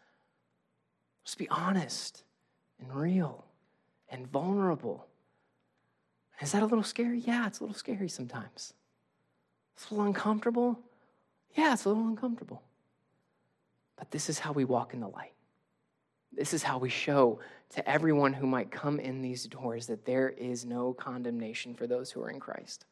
[1.22, 2.24] Let's be honest
[2.80, 3.44] and real
[4.08, 5.06] and vulnerable.
[6.40, 7.18] Is that a little scary?
[7.18, 8.72] Yeah, it's a little scary sometimes.
[9.74, 10.80] It's a little uncomfortable.
[11.54, 12.62] Yeah, it's a little uncomfortable.
[13.98, 15.34] But this is how we walk in the light.
[16.36, 20.28] This is how we show to everyone who might come in these doors that there
[20.28, 22.84] is no condemnation for those who are in Christ.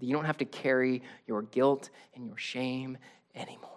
[0.00, 2.98] You don't have to carry your guilt and your shame
[3.34, 3.70] anymore.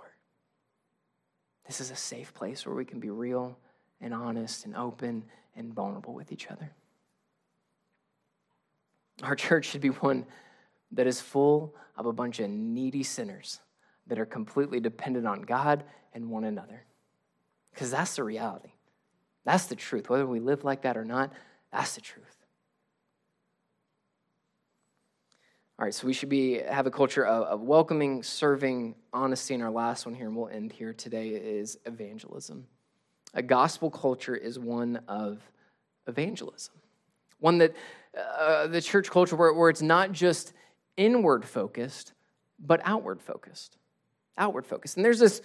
[1.68, 3.58] This is a safe place where we can be real
[4.02, 5.24] and honest and open
[5.56, 6.72] and vulnerable with each other.
[9.22, 10.26] Our church should be one
[10.91, 13.60] that is full of a bunch of needy sinners
[14.08, 15.84] that are completely dependent on God
[16.14, 16.84] and one another.
[17.74, 18.72] Because that's the reality.
[19.48, 20.10] That's the truth.
[20.10, 21.32] Whether we live like that or not,
[21.72, 22.26] that's the truth.
[25.80, 29.54] All right, so we should be have a culture of, of, welcoming, serving, honesty.
[29.54, 32.68] And our last one here, and we'll end here today, is evangelism.
[33.36, 35.39] A gospel culture is one of
[36.08, 36.74] evangelism,
[37.39, 37.74] one that
[38.38, 40.52] uh, the church culture where, where it's not just
[40.98, 42.12] inward focused,
[42.60, 43.78] but outward focused.
[44.38, 44.98] Outward focused.
[44.98, 45.41] And there's this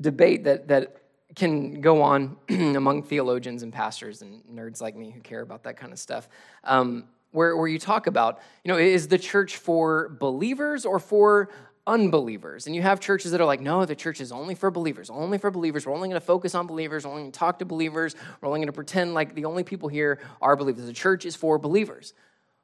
[0.00, 0.99] debate that, that
[1.34, 5.76] can go on among theologians and pastors and nerds like me who care about that
[5.76, 6.28] kind of stuff.
[6.64, 11.50] Um, where, where you talk about, you know, is the church for believers or for
[11.86, 12.66] unbelievers?
[12.66, 15.38] And you have churches that are like, no, the church is only for believers, only
[15.38, 15.86] for believers.
[15.86, 18.48] We're only going to focus on believers, we're only going to talk to believers, we're
[18.48, 20.86] only going to pretend like the only people here are believers.
[20.86, 22.14] The church is for believers.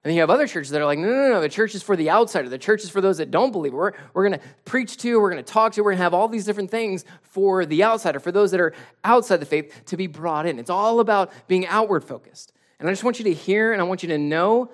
[0.07, 1.83] And then you have other churches that are like, no, no, no, the church is
[1.83, 2.49] for the outsider.
[2.49, 3.73] The church is for those that don't believe.
[3.73, 6.15] We're, we're going to preach to, we're going to talk to, we're going to have
[6.15, 9.97] all these different things for the outsider, for those that are outside the faith to
[9.97, 10.61] be brought in.
[10.61, 12.53] It's all about being outward focused.
[12.79, 14.71] And I just want you to hear and I want you to know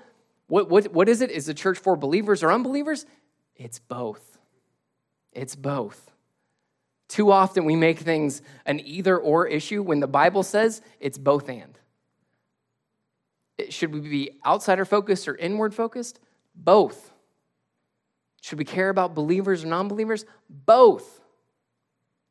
[0.48, 1.30] what, what, what is it?
[1.30, 3.06] Is the church for believers or unbelievers?
[3.56, 4.36] It's both.
[5.32, 6.10] It's both.
[7.08, 11.48] Too often we make things an either or issue when the Bible says it's both
[11.48, 11.78] and.
[13.68, 16.20] Should we be outsider focused or inward focused?
[16.54, 17.12] Both.
[18.40, 20.24] Should we care about believers or non believers?
[20.48, 21.20] Both.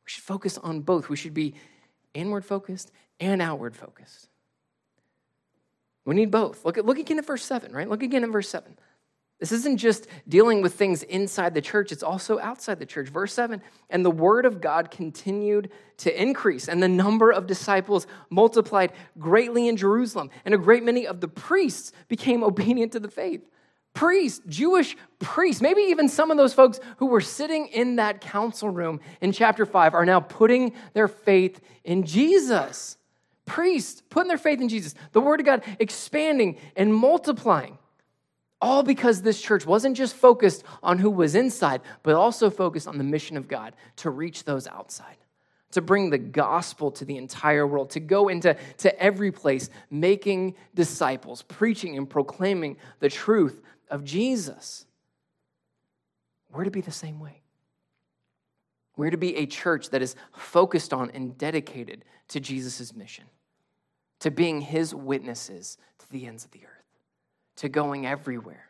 [0.04, 1.08] We should focus on both.
[1.08, 1.54] We should be
[2.12, 4.28] inward focused and outward focused.
[6.04, 6.64] We need both.
[6.64, 7.88] Look, at, look again at verse 7, right?
[7.88, 8.76] Look again at verse 7.
[9.42, 13.08] This isn't just dealing with things inside the church, it's also outside the church.
[13.08, 18.06] Verse 7 And the word of God continued to increase, and the number of disciples
[18.30, 23.10] multiplied greatly in Jerusalem, and a great many of the priests became obedient to the
[23.10, 23.44] faith.
[23.94, 28.68] Priests, Jewish priests, maybe even some of those folks who were sitting in that council
[28.70, 32.96] room in chapter 5 are now putting their faith in Jesus
[33.44, 37.76] priests putting their faith in Jesus, the Word of God expanding and multiplying.
[38.62, 42.96] All because this church wasn't just focused on who was inside, but also focused on
[42.96, 45.16] the mission of God to reach those outside,
[45.72, 50.54] to bring the gospel to the entire world, to go into to every place, making
[50.76, 53.60] disciples, preaching and proclaiming the truth
[53.90, 54.86] of Jesus.
[56.52, 57.42] We're to be the same way.
[58.96, 63.24] We're to be a church that is focused on and dedicated to Jesus' mission,
[64.20, 66.81] to being his witnesses to the ends of the earth,
[67.56, 68.68] to going everywhere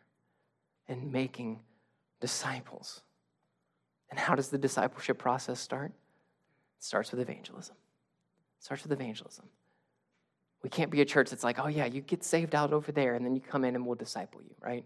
[0.89, 1.61] and making
[2.21, 3.01] disciples.
[4.11, 5.93] And how does the discipleship process start?
[6.79, 7.77] It starts with evangelism.
[8.59, 9.47] It starts with evangelism.
[10.63, 13.15] We can't be a church that's like, oh, yeah, you get saved out over there,
[13.15, 14.85] and then you come in and we'll disciple you, right?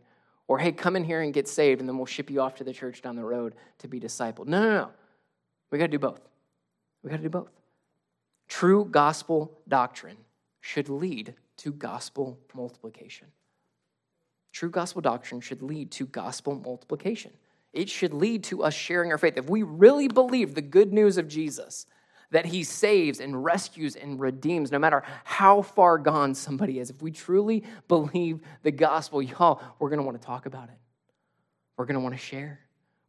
[0.48, 2.64] Or, hey, come in here and get saved, and then we'll ship you off to
[2.64, 4.46] the church down the road to be discipled.
[4.46, 4.90] No, no, no.
[5.70, 6.20] We got to do both.
[7.02, 7.50] We got to do both.
[8.48, 10.16] True gospel doctrine
[10.60, 13.26] should lead to gospel multiplication.
[14.56, 17.30] True gospel doctrine should lead to gospel multiplication.
[17.74, 19.36] It should lead to us sharing our faith.
[19.36, 21.84] If we really believe the good news of Jesus,
[22.30, 27.02] that he saves and rescues and redeems, no matter how far gone somebody is, if
[27.02, 30.78] we truly believe the gospel, y'all, we're want to talk about it.
[31.76, 32.60] We're want to share.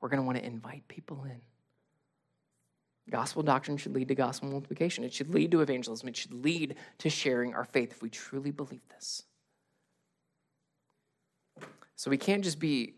[0.02, 1.40] We're want to invite people in.
[3.10, 5.06] Gospel doctrine should lead to gospel multiplication.
[5.06, 6.10] It should lead to evangelism.
[6.10, 9.24] It should lead to sharing our faith if we truly believe this.
[11.98, 12.94] So we can't just be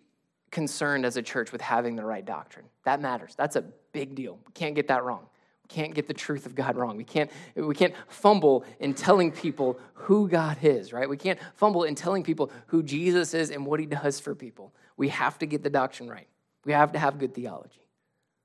[0.52, 2.66] concerned as a church with having the right doctrine.
[2.84, 3.34] That matters.
[3.36, 3.62] That's a
[3.94, 4.38] big deal.
[4.46, 5.26] We can't get that wrong.
[5.64, 6.98] We can't get the truth of God wrong.
[6.98, 11.10] We can't, we can't fumble in telling people who God is, right?
[11.10, 14.74] We can't fumble in telling people who Jesus is and what he does for people.
[14.98, 16.28] We have to get the doctrine right.
[16.66, 17.82] We have to have good theology.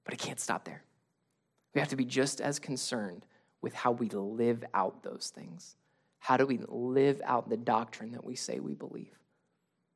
[0.05, 0.85] But it can't stop there.
[1.75, 3.27] We have to be just as concerned
[3.61, 5.75] with how we live out those things.
[6.21, 9.19] How do we live out the doctrine that we say we believe?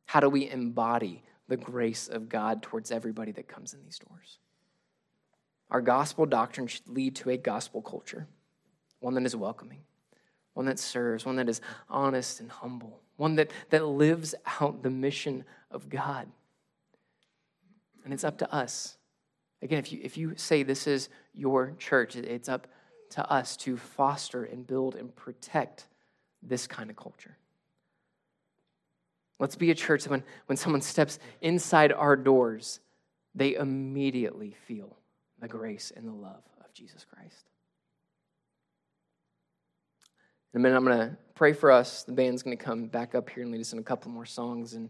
[0.09, 4.39] How do we embody the grace of God towards everybody that comes in these doors?
[5.71, 8.27] Our gospel doctrine should lead to a gospel culture,
[9.01, 9.81] one that is welcoming,
[10.55, 14.91] one that serves, one that is honest and humble, one that, that lives out the
[14.91, 16.27] mission of God.
[18.05, 18.99] And it's up to us
[19.63, 22.69] Again, if you, if you say this is your church, it's up
[23.11, 25.87] to us to foster and build and protect
[26.43, 27.37] this kind of culture.
[29.39, 32.81] Let's be a church when, when someone steps inside our doors,
[33.35, 34.97] they immediately feel
[35.41, 37.47] the grace and the love of Jesus Christ.
[40.53, 42.03] In a minute, I'm going to pray for us.
[42.03, 44.27] The band's going to come back up here and lead us in a couple more
[44.27, 44.75] songs.
[44.75, 44.89] And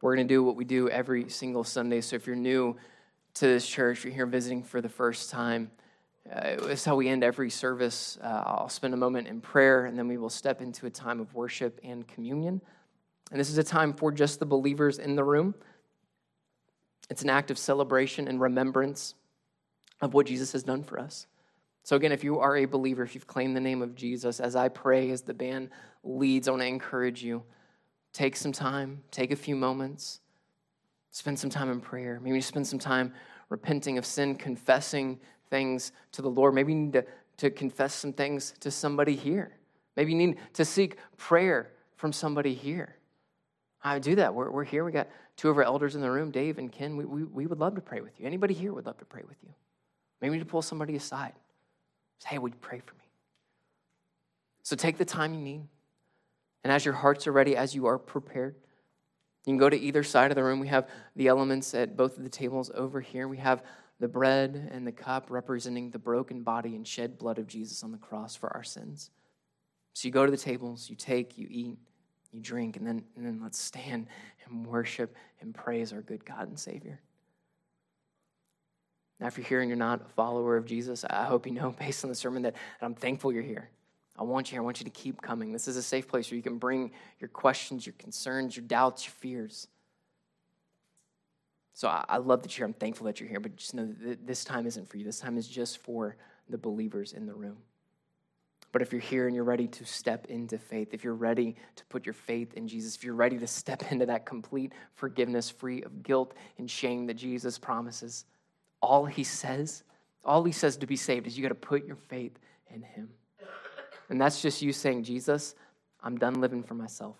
[0.00, 2.00] we're going to do what we do every single Sunday.
[2.00, 2.76] So if you're new
[3.34, 5.70] to this church, you're here visiting for the first time,
[6.32, 8.16] uh, it's how we end every service.
[8.22, 11.20] Uh, I'll spend a moment in prayer, and then we will step into a time
[11.20, 12.62] of worship and communion.
[13.30, 15.54] And this is a time for just the believers in the room.
[17.10, 19.14] It's an act of celebration and remembrance
[20.00, 21.26] of what Jesus has done for us.
[21.82, 24.56] So, again, if you are a believer, if you've claimed the name of Jesus, as
[24.56, 25.68] I pray, as the band
[26.02, 27.42] leads, I want to encourage you
[28.14, 30.20] take some time, take a few moments,
[31.10, 32.20] spend some time in prayer.
[32.22, 33.12] Maybe you spend some time
[33.50, 35.18] repenting of sin, confessing
[35.50, 36.54] things to the Lord.
[36.54, 37.04] Maybe you need to,
[37.38, 39.52] to confess some things to somebody here.
[39.96, 42.96] Maybe you need to seek prayer from somebody here.
[43.84, 44.34] I would do that.
[44.34, 44.82] We're, we're here.
[44.82, 46.96] We got two of our elders in the room, Dave and Ken.
[46.96, 48.26] We, we, we would love to pray with you.
[48.26, 49.50] Anybody here would love to pray with you.
[50.20, 51.34] Maybe you need to pull somebody aside.
[52.20, 53.04] Say, hey, would you pray for me?
[54.62, 55.68] So take the time you need.
[56.64, 58.54] And as your hearts are ready, as you are prepared,
[59.44, 60.60] you can go to either side of the room.
[60.60, 63.28] We have the elements at both of the tables over here.
[63.28, 63.62] We have
[64.00, 67.92] the bread and the cup representing the broken body and shed blood of Jesus on
[67.92, 69.10] the cross for our sins.
[69.92, 71.76] So you go to the tables, you take, you eat,
[72.34, 74.06] you drink, and then, and then let's stand
[74.46, 77.00] and worship and praise our good God and Savior.
[79.20, 81.70] Now, if you're here and you're not a follower of Jesus, I hope you know,
[81.78, 83.70] based on the sermon, that I'm thankful you're here.
[84.18, 84.62] I want you here.
[84.62, 85.52] I want you to keep coming.
[85.52, 89.04] This is a safe place where you can bring your questions, your concerns, your doubts,
[89.04, 89.68] your fears.
[91.72, 92.72] So I, I love that you're here.
[92.72, 95.04] I'm thankful that you're here, but just know that this time isn't for you.
[95.04, 96.16] This time is just for
[96.48, 97.56] the believers in the room.
[98.74, 101.84] But if you're here and you're ready to step into faith, if you're ready to
[101.84, 105.84] put your faith in Jesus, if you're ready to step into that complete forgiveness free
[105.84, 108.24] of guilt and shame that Jesus promises,
[108.82, 109.84] all he says,
[110.24, 112.36] all he says to be saved is you got to put your faith
[112.68, 113.10] in him.
[114.08, 115.54] And that's just you saying, Jesus,
[116.02, 117.14] I'm done living for myself.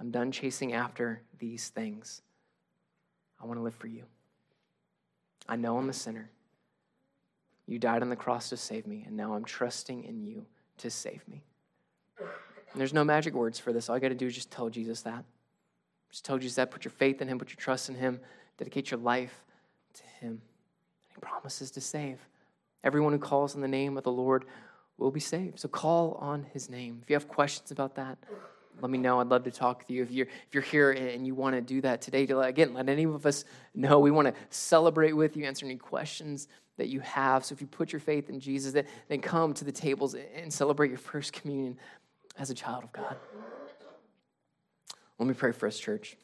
[0.00, 2.22] I'm done chasing after these things.
[3.40, 4.02] I want to live for you.
[5.48, 6.28] I know I'm a sinner.
[7.68, 10.44] You died on the cross to save me, and now I'm trusting in you
[10.78, 11.42] to save me.
[12.18, 13.88] And there's no magic words for this.
[13.88, 15.24] All you got to do is just tell Jesus that.
[16.10, 16.70] Just tell Jesus that.
[16.70, 18.20] Put your faith in Him, put your trust in Him,
[18.58, 19.44] dedicate your life
[19.94, 20.30] to Him.
[20.30, 20.40] And
[21.14, 22.18] He promises to save.
[22.84, 24.44] Everyone who calls on the name of the Lord
[24.98, 25.58] will be saved.
[25.60, 27.00] So call on his name.
[27.02, 28.18] If you have questions about that,
[28.80, 29.20] let me know.
[29.20, 30.02] I'd love to talk with you.
[30.02, 32.88] If you're, if you're here and you want to do that today, to, again, let
[32.88, 33.98] any of us know.
[33.98, 37.44] We want to celebrate with you, answer any questions that you have.
[37.44, 38.72] So if you put your faith in Jesus,
[39.08, 41.78] then come to the tables and celebrate your first communion
[42.38, 43.16] as a child of God.
[45.18, 46.16] Let me pray for us, church.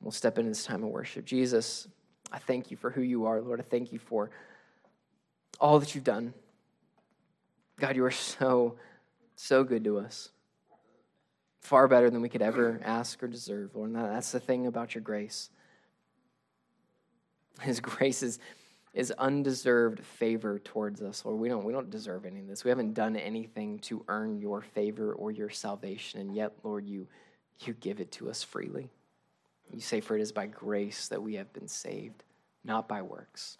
[0.00, 1.24] We'll step into this time of worship.
[1.24, 1.86] Jesus,
[2.32, 3.60] I thank you for who you are, Lord.
[3.60, 4.30] I thank you for
[5.60, 6.34] all that you've done.
[7.78, 8.76] God, you are so,
[9.36, 10.30] so good to us.
[11.66, 13.90] Far better than we could ever ask or deserve, Lord.
[13.90, 15.50] And that's the thing about your grace.
[17.60, 18.38] His grace is,
[18.94, 21.40] is undeserved favor towards us, Lord.
[21.40, 22.62] We don't, we don't deserve any of this.
[22.62, 27.08] We haven't done anything to earn your favor or your salvation, and yet, Lord, you,
[27.64, 28.88] you give it to us freely.
[29.72, 32.22] You say, For it is by grace that we have been saved,
[32.62, 33.58] not by works,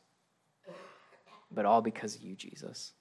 [1.51, 2.93] but all because of you, Jesus.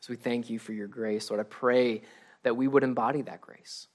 [0.00, 1.30] So we thank you for your grace.
[1.30, 2.02] Lord, I pray
[2.42, 3.88] that we would embody that grace.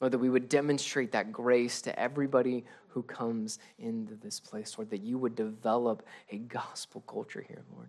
[0.00, 4.90] Lord, that we would demonstrate that grace to everybody who comes into this place, Lord,
[4.90, 7.88] that you would develop a gospel culture here, Lord.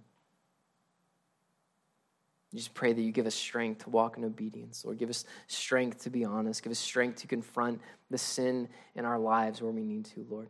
[2.53, 4.99] Just pray that you give us strength to walk in obedience, Lord.
[4.99, 6.61] Give us strength to be honest.
[6.61, 10.49] Give us strength to confront the sin in our lives where we need to, Lord.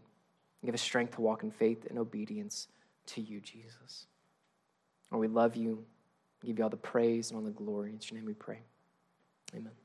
[0.66, 2.68] Give us strength to walk in faith and obedience
[3.08, 4.08] to you, Jesus.
[5.12, 5.86] Lord, we love you
[6.46, 7.92] give you all the praise and all the glory.
[7.92, 8.60] In your name we pray.
[9.56, 9.83] Amen.